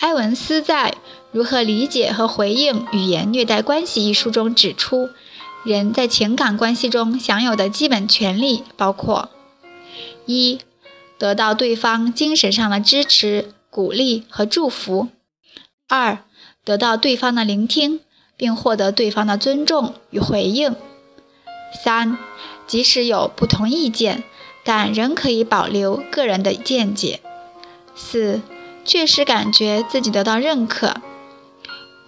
[0.00, 0.90] 埃文斯在
[1.30, 5.10] 《如何理解和回应语言虐待关系》一书中指出。
[5.64, 9.28] 人在情感关系中享有的基本权利包括：
[10.26, 10.58] 一、
[11.18, 15.06] 得到对方精神上的支持、鼓励和祝福；
[15.88, 16.18] 二、
[16.64, 18.00] 得到对方的聆听，
[18.36, 20.74] 并获得对方的尊重与回应；
[21.84, 22.18] 三、
[22.66, 24.24] 即使有不同意见，
[24.64, 27.20] 但仍可以保留个人的见解；
[27.94, 28.40] 四、
[28.84, 30.96] 确实感觉自己得到认可；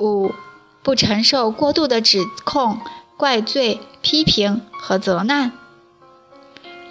[0.01, 0.35] 五、
[0.83, 2.81] 不承受过度的指控。
[3.17, 5.53] 怪罪、批评和责难。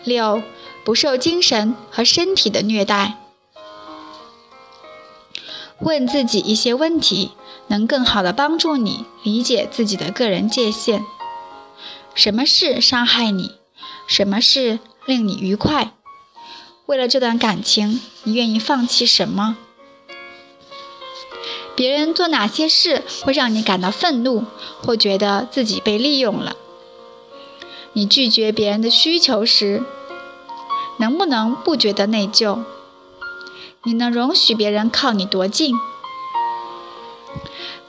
[0.04, 0.42] 六、
[0.84, 3.18] 不受精神和身体的虐待。
[5.80, 7.32] 问自己一些问题，
[7.68, 11.04] 能更好的帮助你理解自己的个人界限。
[12.16, 13.56] 什么事伤害你？
[14.08, 15.94] 什么事令你愉快？
[16.86, 19.58] 为了这段感情，你愿意放弃什么？
[21.76, 24.46] 别人做哪些事会让你感到愤怒，
[24.82, 26.56] 或觉得自己被利用了？
[27.94, 29.84] 你拒绝别人的需求时，
[30.98, 32.60] 能不能不觉得内疚？
[33.84, 35.76] 你能容许别人靠你多近？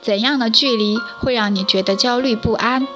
[0.01, 2.87] 怎样的距离会让你觉得焦虑不安？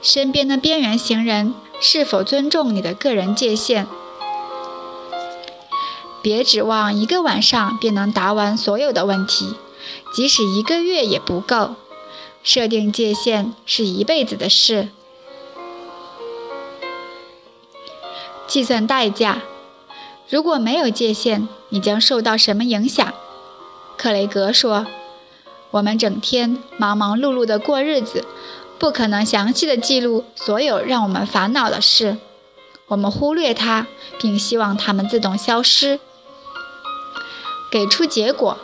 [0.00, 3.86] 身边的边缘行人是否尊重你的个人界限？
[6.26, 9.54] 别指望一个晚上便能答完所有的问题，
[10.12, 11.76] 即使一个月也不够。
[12.42, 14.88] 设定界限是一辈子的事。
[18.48, 19.42] 计算代价，
[20.28, 23.14] 如果没有界限，你将受到什么影响？
[23.96, 24.84] 克雷格说
[25.70, 28.24] ：“我们整天忙忙碌碌地过日子，
[28.80, 32.18] 不可能详细的记录所有让我们烦恼的事。
[32.88, 33.86] 我们忽略它，
[34.18, 36.00] 并希望它们自动消失。”
[37.70, 38.56] 给出结果，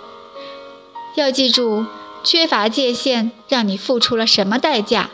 [1.16, 1.86] 要记住，
[2.22, 5.10] 缺乏界限让你付出了什么代价？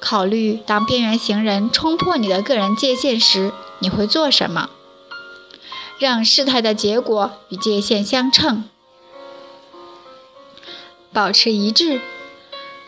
[0.00, 4.68] 考虑当边缘行人冲破你的个人界限时，你会做什么？
[5.98, 8.64] 让事态的结果与界限相称，
[11.12, 12.00] 保持一致。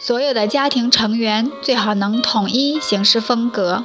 [0.00, 3.84] 所有的家庭成员最好能统一行事风格。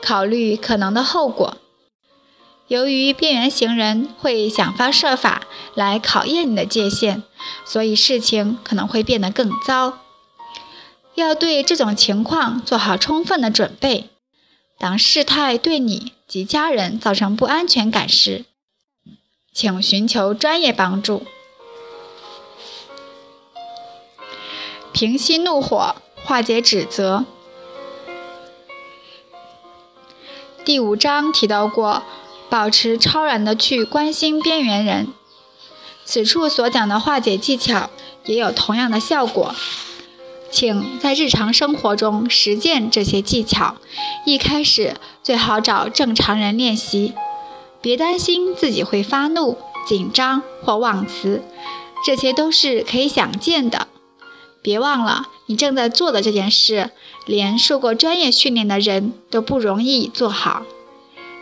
[0.00, 1.56] 考虑可能的后果。
[2.72, 5.42] 由于边缘行人会想方设法
[5.74, 7.22] 来考验你的界限，
[7.66, 9.98] 所以事情可能会变得更糟。
[11.14, 14.08] 要对这种情况做好充分的准备。
[14.78, 18.46] 当事态对你及家人造成不安全感时，
[19.52, 21.26] 请寻求专业帮助。
[24.94, 27.26] 平息怒火，化解指责。
[30.64, 32.02] 第五章提到过。
[32.52, 35.08] 保持超然的去关心边缘人。
[36.04, 37.88] 此处所讲的化解技巧
[38.26, 39.54] 也有同样的效果，
[40.50, 43.76] 请在日常生活中实践这些技巧。
[44.26, 47.14] 一开始最好找正常人练习，
[47.80, 49.56] 别担心自己会发怒、
[49.88, 51.42] 紧张或忘词，
[52.04, 53.88] 这些都是可以想见的。
[54.60, 56.90] 别忘了，你正在做的这件事，
[57.24, 60.64] 连受过专业训练的人都不容易做好。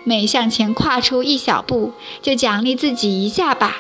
[0.05, 1.93] 每向前跨出一小步，
[2.23, 3.77] 就奖励自己一下吧。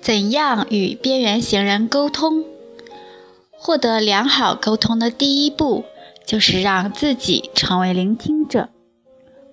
[0.00, 2.44] 怎样与边缘行人沟通？
[3.52, 5.84] 获得良好沟通的第一步，
[6.24, 8.70] 就是让自己成为聆听者。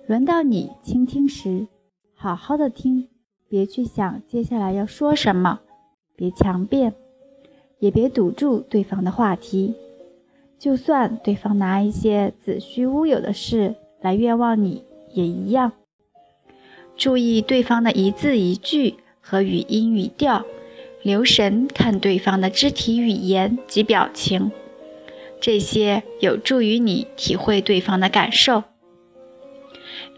[0.06, 1.68] 轮到你倾听时，
[2.16, 3.08] 好好的听，
[3.48, 5.60] 别去想接下来要说什么，
[6.16, 6.94] 别强辩，
[7.78, 9.76] 也别堵住对方的话题。
[10.58, 15.72] 就算对方拿一些子虚乌有的事来冤枉你，也一样。
[16.96, 18.96] 注意对方的一字一句。
[19.20, 20.46] 和语音语调，
[21.02, 24.50] 留神看对方的肢体语言及表情，
[25.38, 28.64] 这些有助于你体会对方的感受。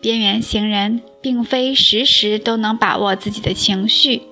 [0.00, 4.22] 边缘行人并非时时都能把握自己的情绪，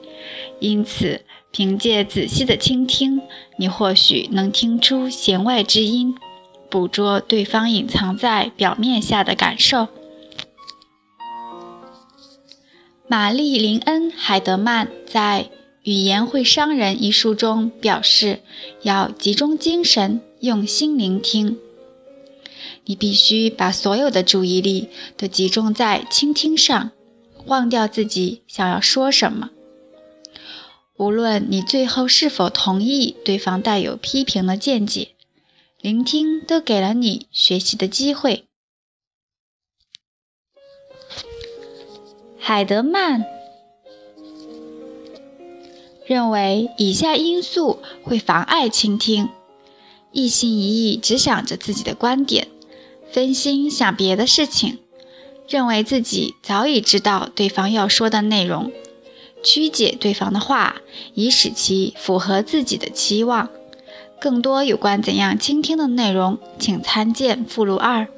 [0.61, 3.23] 因此凭借仔细的倾听，
[3.57, 6.15] 你或许能听出弦外之音，
[6.71, 9.89] 捕捉对方隐藏在表面下的感受。
[13.09, 15.49] 玛丽琳恩·海德曼在
[15.83, 18.41] 《语言会伤人》一书中表示，
[18.83, 21.57] 要集中精神，用心聆听。
[22.85, 26.91] 你必须把所有的注意力都集中在倾听上，
[27.47, 29.51] 忘掉自己想要说什么。
[30.99, 35.15] 无论你最后是否同意对方带有批评的见解，
[35.81, 38.47] 聆听都给了你学习的机会。
[42.37, 43.25] 海德曼
[46.05, 49.29] 认为，以下因素会妨碍倾听：
[50.11, 52.49] 一心一意只想着自己的观点，
[53.13, 54.81] 分心想别的事情，
[55.47, 58.73] 认为自己早已知道对方要说的内容，
[59.43, 60.83] 曲解对方的话，
[61.15, 63.51] 以使其符合自己的期望。
[64.21, 68.09] 更多有关怎样倾听的内容，请参见附录二。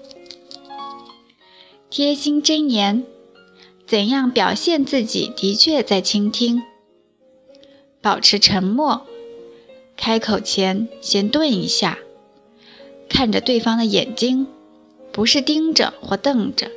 [1.90, 3.04] 贴心箴言。
[3.86, 6.62] 怎样表现自己的确在倾听？
[8.00, 9.04] 保持沉默，
[9.96, 11.98] 开口前先顿一下，
[13.08, 14.46] 看着对方的眼睛，
[15.10, 16.70] 不是盯着或瞪着。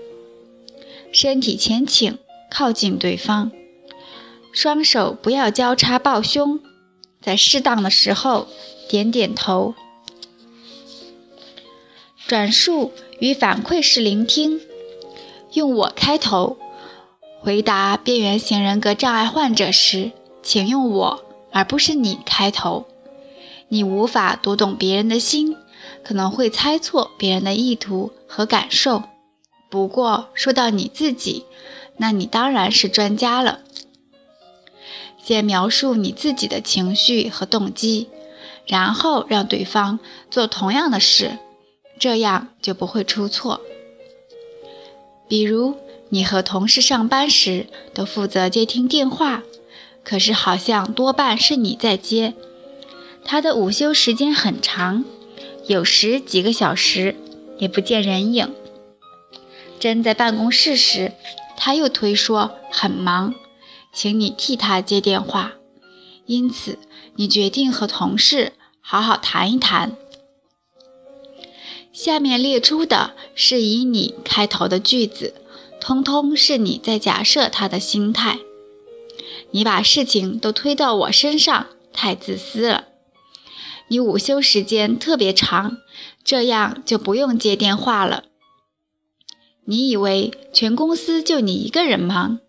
[1.11, 2.17] 身体前倾，
[2.49, 3.51] 靠近对方，
[4.53, 6.59] 双手不要交叉抱胸，
[7.19, 8.47] 在适当的时候
[8.87, 9.73] 点点头。
[12.27, 14.61] 转述与反馈式聆听，
[15.53, 16.57] 用我开头。
[17.41, 20.11] 回答边缘型人格障碍患者时，
[20.43, 22.85] 请用“我”而不是“你”开头。
[23.69, 25.57] 你无法读懂别人的心，
[26.03, 29.01] 可能会猜错别人的意图和感受。
[29.71, 31.45] 不过说到你自己，
[31.97, 33.61] 那你当然是专家了。
[35.23, 38.09] 先描述你自己的情绪和动机，
[38.67, 39.99] 然后让对方
[40.29, 41.37] 做同样的事，
[41.97, 43.61] 这样就不会出错。
[45.27, 45.77] 比如。
[46.09, 49.41] 你和同事上班时都负责接听电话，
[50.03, 52.35] 可是好像多半是你在接。
[53.25, 55.05] 他的午休时间很长，
[55.65, 57.15] 有时几个小时
[57.57, 58.53] 也不见人影。
[59.79, 61.13] 真在办公室时，
[61.57, 63.33] 他又推说很忙，
[63.93, 65.53] 请你替他接电话。
[66.25, 66.79] 因此，
[67.15, 69.95] 你决定和同事好好谈一谈。
[71.91, 75.35] 下面列出的是以你开头的句子。
[75.79, 78.39] 通通是你在假设他的心态，
[79.51, 82.85] 你把事情都推到我身上，太自私了。
[83.89, 85.79] 你午休时间特别长，
[86.23, 88.23] 这样就不用接电话了。
[89.65, 92.39] 你以为全公司就你一个人忙？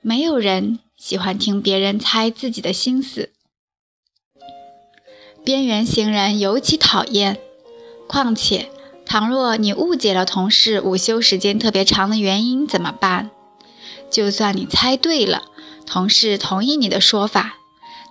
[0.00, 3.30] 没有人喜欢听别人猜自己的心思，
[5.44, 7.38] 边缘行人尤其讨厌。
[8.06, 8.70] 况且。
[9.10, 13.30] 倘若你误解了同事午休时间特别长的原因怎么办？
[14.10, 15.44] 就算你猜对了，
[15.86, 17.56] 同事同意你的说法，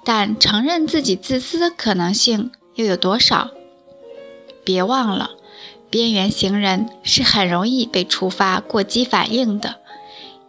[0.04, 3.52] 但承认自己自私的可能性又有多少？
[4.64, 5.36] 别忘了，
[5.92, 9.82] 边缘行人是很容易被触发过激反应的。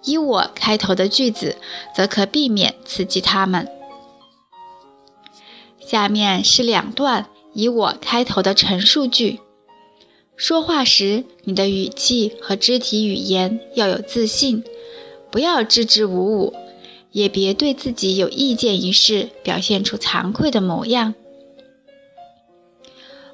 [0.05, 1.57] 以我开头的句子，
[1.95, 3.69] 则可避免刺激他们。
[5.79, 9.41] 下面是两段以我开头的陈述句。
[10.37, 14.63] 说话时，你的语气和肢体语言要有自信，
[15.31, 16.55] 不要支支吾吾，
[17.11, 21.15] 也别对自己有意见一事表现出惭愧的模样。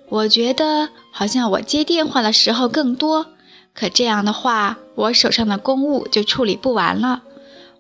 [0.09, 3.27] 我觉得好像我接电话的时候更多，
[3.75, 7.22] 可这样的话，我手上的公务就处理不完了。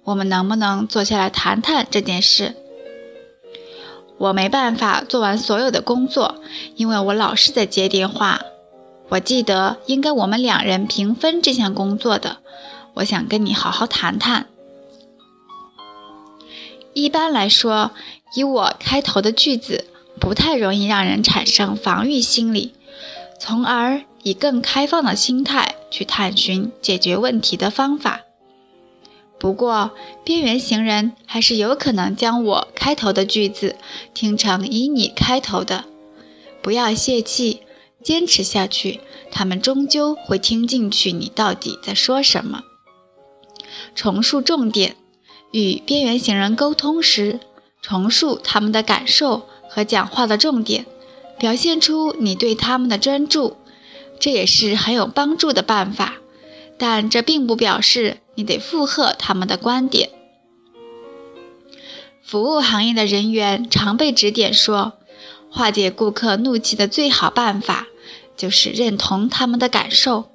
[0.02, 2.56] 我们能不能坐下来谈谈这件事？
[4.18, 6.36] 我没办法做完所有的工作，
[6.76, 8.42] 因为我老是在接电话。
[9.08, 12.38] 我记得应该我们两人平分这项工作的，
[12.94, 14.46] 我想跟你好好谈谈。
[16.92, 17.92] 一般来说，
[18.34, 19.86] 以我开头的句子
[20.20, 22.74] 不太容易让人产生防御心理，
[23.38, 28.22] 从而以更开放的心态去探寻解决问题的方法。
[29.38, 29.92] 不过，
[30.24, 33.76] 边缘行人还是有可能将我开头的句子
[34.14, 35.84] 听成以你开头的。
[36.62, 37.60] 不要泄气，
[38.02, 39.00] 坚持下去，
[39.30, 42.62] 他们终究会听进去你到底在说什么。
[43.94, 44.96] 重述重点，
[45.52, 47.40] 与边缘行人沟通时，
[47.82, 50.86] 重述他们的感受和讲话的重点，
[51.38, 53.58] 表现出你对他们的专注，
[54.24, 56.14] 这也是很有帮助的办法。
[56.78, 60.08] 但这并不表示你得附和他们的观点。
[62.22, 64.94] 服务行业的人员常被指点说，
[65.50, 67.86] 化解顾客怒气的最好办法
[68.34, 70.30] 就是认同他们的感受。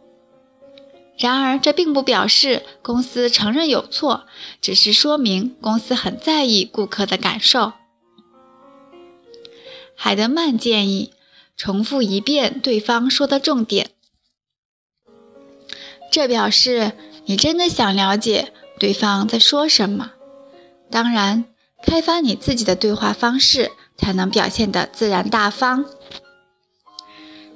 [1.18, 4.28] 然而，这并不表示公司承认有错，
[4.62, 7.74] 只是说明公司很在意顾客的感受。
[9.96, 11.12] 海德曼建议
[11.60, 13.90] 重复一遍对方说的重点。
[16.10, 16.94] 这表示
[17.26, 20.14] 你真的想了解对方在说什么。
[20.90, 21.44] 当然，
[21.84, 25.84] 开发你自己的对话方式，才能表现得自然大方。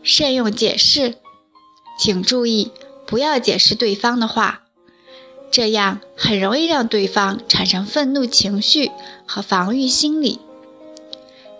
[0.03, 1.15] 慎用解释，
[1.97, 2.71] 请注意
[3.07, 4.63] 不要解释对方的话，
[5.49, 8.91] 这样很容易让对方产生愤怒情绪
[9.25, 10.41] 和防御心理。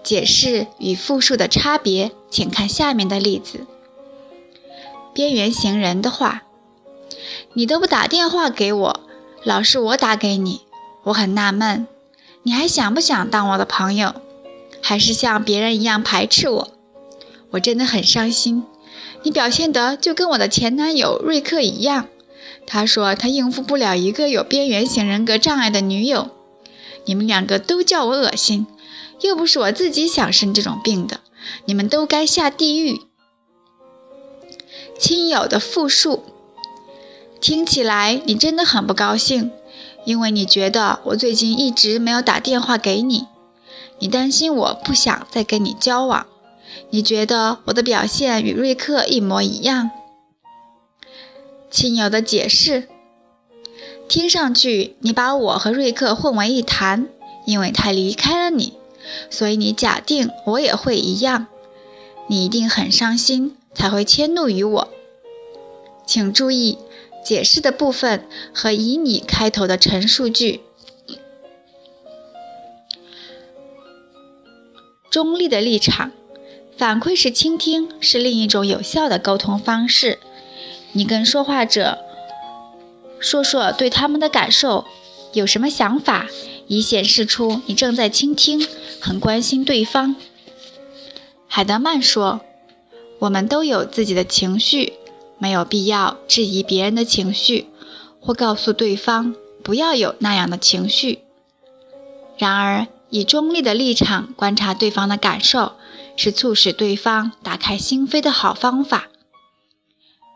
[0.04, 3.68] 解释与复述的差别，请看下面的例子：
[5.14, 6.42] 边缘行人的话。
[7.54, 9.00] 你都不打电话给我，
[9.44, 10.62] 老是我打给你，
[11.04, 11.86] 我很纳闷。
[12.42, 14.16] 你还想不想当我的朋友，
[14.82, 16.68] 还是像别人一样排斥我？
[17.52, 18.66] 我真的很伤心。
[19.22, 22.08] 你表现得就跟我的前男友瑞克一样，
[22.66, 26.32] 他说他应付不了一个有边缘型人格障碍的女友。
[27.06, 28.66] 你们两个都叫我恶心，
[29.22, 31.20] 又不是我自己想生这种病的，
[31.66, 33.02] 你们都该下地狱。
[34.98, 36.24] 亲友的复述。
[37.42, 39.52] 听起来你真的很不高兴，
[40.06, 43.28] 因为你觉得我最近一直没有打电话给你，
[44.00, 46.26] 你担心我不想再跟你交往，
[46.90, 49.92] 你觉得我的表现与瑞克一模一样。
[51.70, 52.88] 亲友的解释，
[54.08, 57.10] 听上去你把我和瑞克混为一谈，
[57.46, 58.74] 因为他离开了你，
[59.30, 61.48] 所以你假定我也会一样，
[62.28, 64.90] 你一定很伤心才会迁怒于我。
[66.06, 66.78] 请注意。
[67.24, 70.60] 解释的部分和以你开头的陈述句。
[75.10, 76.12] 中立的立场，
[76.78, 80.20] 反馈式倾听是另一种有效的沟通方式。
[80.92, 82.00] 你跟说话者
[83.22, 84.84] 说说对他们的感受，
[85.32, 86.28] 有什么想法，
[86.68, 88.68] 以显示出你正在倾听，
[89.00, 90.16] 很关心对方。
[91.48, 92.42] 海德曼说
[93.20, 94.94] ：“我们都有自己的情绪。”
[95.40, 97.68] 没有必要质疑别人的情绪，
[98.22, 101.20] 或告诉对方不要有那样的情绪。
[102.38, 105.74] 然而，以中立的立场观察对方的感受，
[106.16, 109.10] 是促使对方打开心扉的好方法。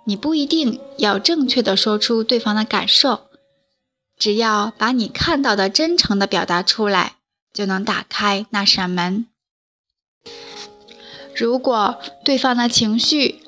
[0.03, 3.26] 你不一定要正确的说出对方的感受，
[4.17, 7.13] 只要把你看到的真诚的表达出来，
[7.53, 9.25] 就能打开那扇门。
[11.35, 13.43] 如果对方的情绪，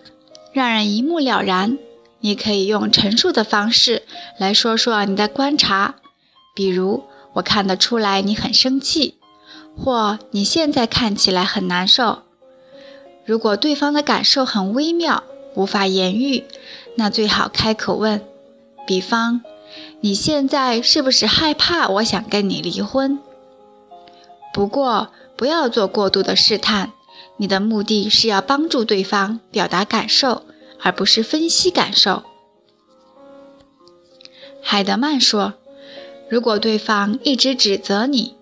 [0.53, 1.77] 让人一目了然。
[2.21, 4.03] 你可以用陈述的方式
[4.37, 5.95] 来说说你的观察，
[6.53, 7.05] 比如
[7.35, 9.17] 我看得出来你很生气，
[9.77, 12.23] 或你现在看起来很难受。
[13.25, 15.23] 如果对方的感受很微妙，
[15.55, 16.43] 无法言喻，
[16.95, 18.21] 那最好开口问。
[18.85, 19.41] 比方，
[20.01, 23.19] 你现在是不是害怕我想跟你离婚？
[24.53, 26.93] 不过不要做过度的试探。
[27.37, 30.43] 你的目的是要帮助对方表达感受，
[30.81, 32.23] 而不是分析感受。
[34.61, 35.53] 海德曼说
[36.29, 38.35] ：“如果对方一直指责你，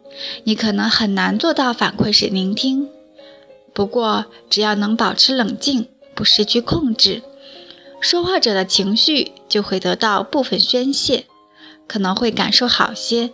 [0.43, 2.89] 你可能很难做到反馈式聆听。
[3.71, 7.21] 不过，只要能保持冷静，不失去控制，
[8.01, 11.25] 说话者的情绪就会得到部分宣泄，
[11.87, 13.31] 可能会感受好些。”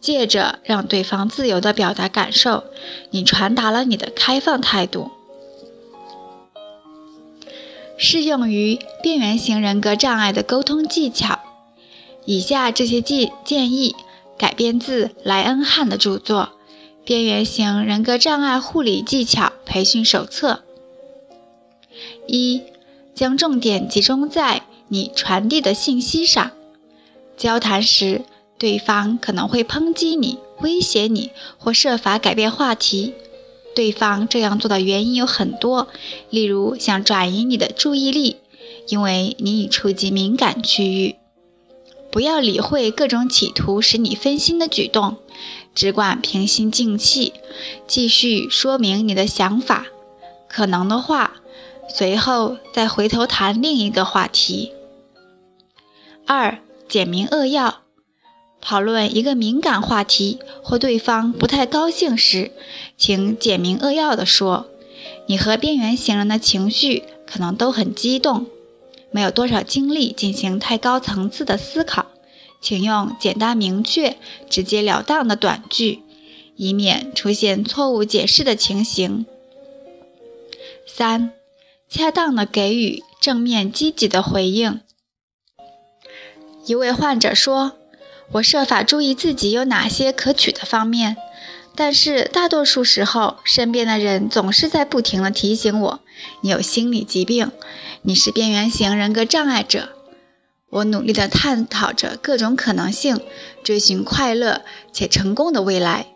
[0.00, 2.64] 借着让对方自由地表达感受，
[3.10, 5.10] 你传达了你的开放态度。
[7.96, 11.40] 适用于边缘型人格障碍的沟通技巧，
[12.24, 13.96] 以下这些建建议
[14.38, 16.50] 改编自莱恩汉的著作
[17.04, 20.62] 《边缘型人格障碍护理技巧培训手册》。
[22.28, 22.62] 一，
[23.16, 26.52] 将重点集中在你传递的信息上，
[27.38, 28.26] 交谈时。
[28.58, 33.14] 对方可能会抨击你、威胁你，或设法改变话题。
[33.72, 35.86] 对方这样做的原因有很多，
[36.28, 38.38] 例如想转移你的注意力，
[38.88, 41.14] 因为你已触及敏感区域。
[42.10, 45.18] 不要理会各种企图使你分心的举动，
[45.72, 47.32] 只管平心静气，
[47.86, 49.86] 继续说明你的想法。
[50.48, 51.34] 可能的话，
[51.88, 54.72] 随后再回头谈另一个话题。
[56.26, 56.58] 二、
[56.88, 57.82] 简明扼要。
[58.60, 62.50] 讨论一个敏感话题或对方不太高兴时，
[62.96, 64.68] 请简明扼要地说。
[65.26, 68.46] 你和边缘型人的情绪可能都很激动，
[69.10, 72.06] 没有多少精力进行太高层次的思考，
[72.60, 74.16] 请用简单明确、
[74.50, 76.00] 直截了当的短句，
[76.56, 79.24] 以免出现错误解释的情形。
[80.86, 81.32] 三、
[81.88, 84.80] 恰当的给予正面积极的回应。
[86.68, 87.72] 一位患者说。
[88.32, 91.16] 我设法注意自己有哪些可取的方面，
[91.74, 96.00] 但是大多数时候，身边的人总是在不停地提醒我
[96.44, 97.50] ：“你有心理疾病，
[98.02, 99.88] 你是边缘型人格障碍者。”
[100.68, 103.18] 我努力地探讨着各种可能性，
[103.64, 104.60] 追寻快乐
[104.92, 106.08] 且成功的未来，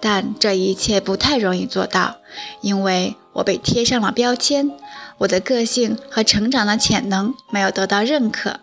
[0.00, 2.18] 但这一切不太容易做到，
[2.60, 4.70] 因为我被贴上了标签，
[5.18, 8.60] 我的个性和成长的潜能没有得到认可。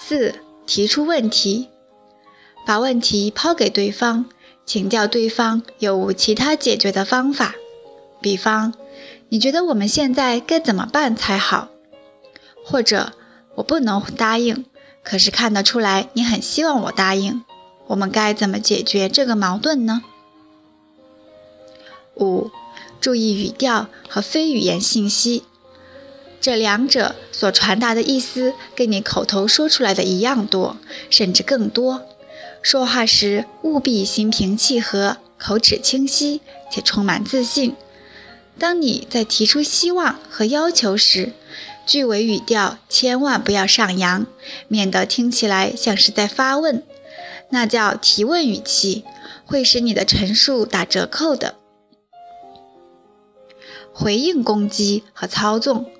[0.00, 0.36] 四。
[0.66, 1.68] 提出问题，
[2.66, 4.26] 把问题抛给对方，
[4.66, 7.54] 请教对方有无其他解决的方法。
[8.20, 8.74] 比方，
[9.30, 11.68] 你觉得我们现在该怎么办才好？
[12.62, 13.14] 或者，
[13.54, 14.66] 我不能答应，
[15.02, 17.42] 可是看得出来你很希望我答应。
[17.86, 20.02] 我们该怎么解决这个矛盾呢？
[22.16, 22.50] 五，
[23.00, 25.44] 注意语调和非语言信息。
[26.40, 30.76] 这两者所传达的意思跟你口头说出来的一样多，
[31.10, 32.06] 甚至更多。
[32.62, 37.74] 说话时务必心平气和，口齿清晰且充满自信。
[38.58, 41.32] 当你在提出希望和要求时，
[41.86, 44.26] 句尾语调千万不要上扬，
[44.68, 46.82] 免得听起来像是在发问，
[47.50, 49.04] 那叫提问语气，
[49.44, 51.54] 会使你的陈述打折扣的。
[53.92, 55.90] 回应攻击和操纵。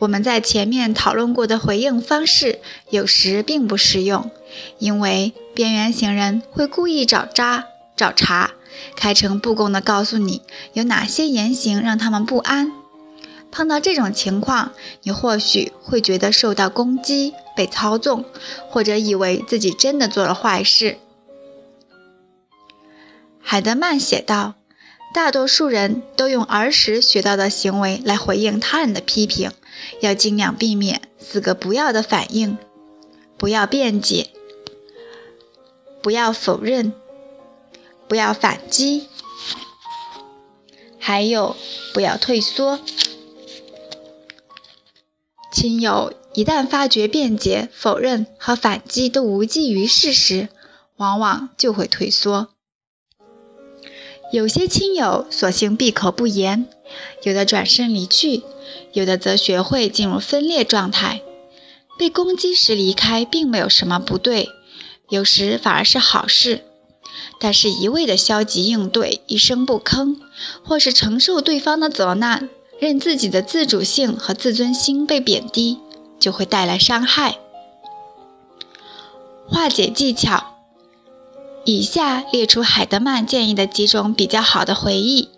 [0.00, 4.30] 我们在前面讨论过的回应方式有时并不适用，
[4.78, 8.52] 因为边缘型人会故意找渣找茬，
[8.96, 10.40] 开诚布公地告诉你
[10.72, 12.72] 有哪些言行让他们不安。
[13.52, 14.72] 碰到这种情况，
[15.02, 18.24] 你或许会觉得受到攻击、被操纵，
[18.70, 20.96] 或者以为自己真的做了坏事。
[23.42, 24.54] 海德曼写道。
[25.12, 29.50] 大多数人都用儿时学到的行为来回应他人的批评，
[30.00, 32.56] 要尽量避免四个不要的反应：
[33.36, 34.30] 不要辩解，
[36.00, 36.92] 不要否认，
[38.06, 39.08] 不要反击，
[40.98, 41.56] 还有
[41.92, 42.78] 不要退缩。
[45.52, 50.48] 亲友一旦发觉辩解、否认和反击都无济于事时，
[50.96, 52.50] 往往就会退缩。
[54.32, 56.68] 有些亲友索性闭口不言，
[57.24, 58.42] 有的转身离去，
[58.92, 61.22] 有的则学会进入分裂状态。
[61.98, 64.48] 被攻击时离开并没有什么不对，
[65.08, 66.62] 有时反而是好事。
[67.40, 70.16] 但是，一味的消极应对，一声不吭，
[70.64, 75.80] 或是承受对方的责难，任自己的自主性和自尊心被贬低，
[76.20, 77.38] 就会带来伤害。
[79.48, 80.59] 化解技巧。
[81.70, 85.28] 以下列出海德曼建议的几种比较好的回忆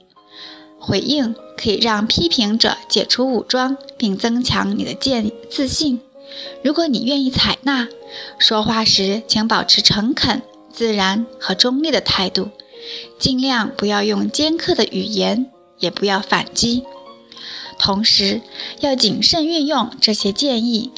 [0.78, 6.00] 回应，可以让批评者解除武装，并增强你的建自信。
[6.64, 7.86] 如果你愿意采纳，
[8.38, 12.48] 说话时请保持诚恳、自然和中立的态度，
[13.18, 16.84] 尽量不要用尖刻的语言，也不要反击。
[17.78, 18.40] 同时，
[18.80, 20.90] 要谨慎运用这些建议，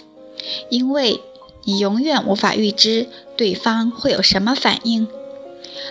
[0.71, 1.21] 因为
[1.65, 5.09] 你永远无法预知对方会有什么反应。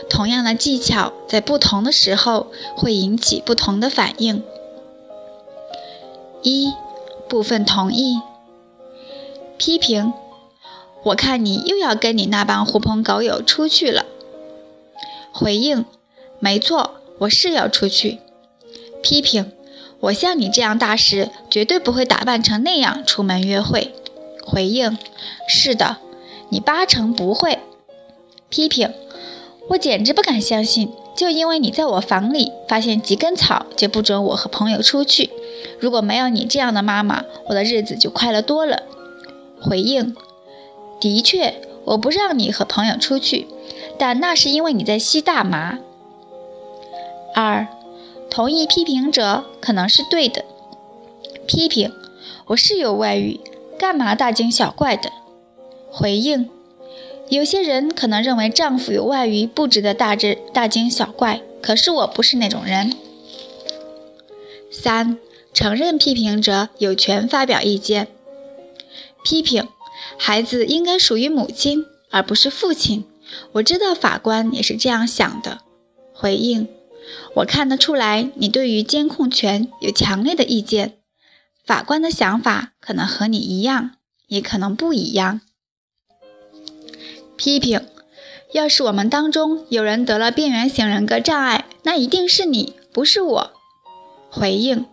[0.09, 4.43] 同样的技巧在不同的时候会引起不同的反应。
[6.41, 6.73] 一
[7.27, 8.19] 部分同意。
[9.57, 10.13] 批评：
[11.03, 14.05] 我看你又要跟你那帮狐朋狗友出去了。
[15.31, 15.85] 回应：
[16.39, 18.19] 没错，我是要出去。
[19.01, 19.51] 批评：
[20.01, 23.93] 我像你这样大时，绝对不会打扮成那样出门约会。
[24.45, 24.97] 回应：
[25.47, 25.97] 是的，
[26.49, 27.59] 你八成不会。
[28.49, 28.93] 批评。
[29.69, 35.29] 我简直不敢相信，就因为你在我房里发现几根草，就不准我和朋友出去。
[35.79, 38.83] 如果没有你这样的妈妈，我的日子就快乐多了。
[39.61, 40.15] 回应：
[40.99, 41.55] 的确，
[41.85, 43.47] 我不让你和朋友出去，
[43.97, 45.79] 但那是因为你在吸大麻。
[47.33, 47.67] 二，
[48.29, 50.43] 同意批评者可能是对的。
[51.47, 51.91] 批评，
[52.47, 53.39] 我是有外遇，
[53.79, 55.09] 干嘛大惊小怪的？
[55.89, 56.49] 回应，
[57.33, 62.95] 有些人可能认为丈夫有外遇不值得大惊大惊小怪，可是我不是那种人。
[64.69, 65.17] 三，
[65.51, 68.07] 承认批评者有权发表意见。
[69.23, 69.67] 批评，
[70.15, 73.03] 孩子应该属于母亲而不是父亲。
[73.53, 75.61] 我知道法官也是这样想的。
[76.13, 76.67] 回应。
[77.37, 80.97] 我看得出来，你对于监控权有强烈的意见。
[81.65, 83.95] 法官的想法可能和你一样，
[84.27, 85.41] 也可能不一样。
[87.35, 87.81] 批评：
[88.51, 93.51] 要是我们当中有人得了边缘型人格障碍，那一定是你，不是我。
[94.29, 94.85] 回应：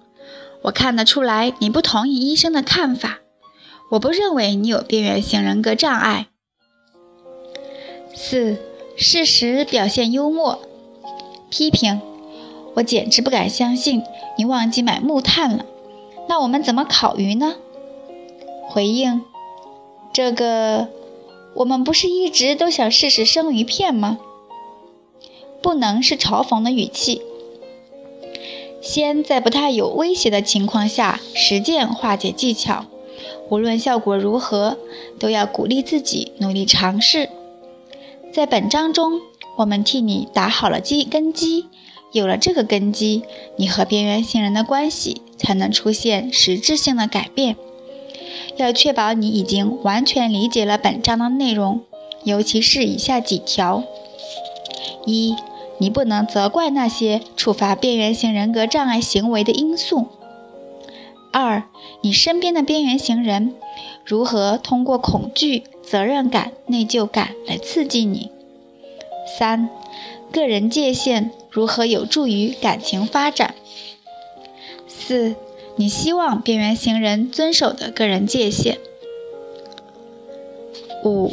[0.62, 3.20] 我看得出来，你不同意医生的看法。
[3.92, 6.28] 我不认为你有边缘型人格障碍。
[8.14, 8.58] 四、
[8.96, 10.60] 适时表现幽默。
[11.50, 12.00] 批评，
[12.74, 14.02] 我简直不敢相信
[14.38, 15.66] 你忘记买木炭了。
[16.28, 17.56] 那我们怎么烤鱼呢？
[18.68, 19.22] 回应，
[20.12, 20.88] 这个
[21.60, 24.18] 我们不是一直都想试试生鱼片吗？
[25.62, 27.20] 不能是嘲讽的语气。
[28.80, 32.86] 先在不太有威胁的情况下实践化解技巧，
[33.50, 34.78] 无论效果如何，
[35.18, 37.28] 都要鼓励自己努力尝试。
[38.32, 39.20] 在本章中。
[39.56, 41.66] 我们替你打好了基根基，
[42.12, 43.24] 有了这个根基，
[43.56, 47.56] 你和边缘性人的关系才能出现实质性的改变。
[48.62, 51.80] 要确保你已经完全理解了本章的内容，
[52.24, 53.82] 尤其是以下几条：
[55.06, 55.34] 一、
[55.78, 60.06] 你不能责怪那些触发边缘型人格障碍行为的因素；
[61.32, 61.62] 二、
[62.02, 63.54] 你身边的边缘型人
[64.04, 68.30] 如何通过恐惧、责任感、内疚感来刺激你。
[69.38, 69.70] 三、
[70.32, 73.54] 个人界限如何有助于感情发展？
[74.88, 75.34] 四、
[75.80, 78.78] 你希望边缘行人遵守的个人界限。
[81.02, 81.32] 五、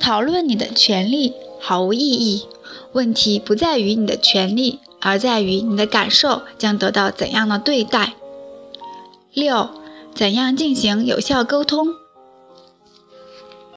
[0.00, 2.48] 讨论你的权利毫无意义，
[2.90, 8.14] 问题不在于你的权利，而在于你的感受将得到怎样的对待。
[9.32, 9.70] 六、
[10.12, 11.86] 怎样进行有效沟通？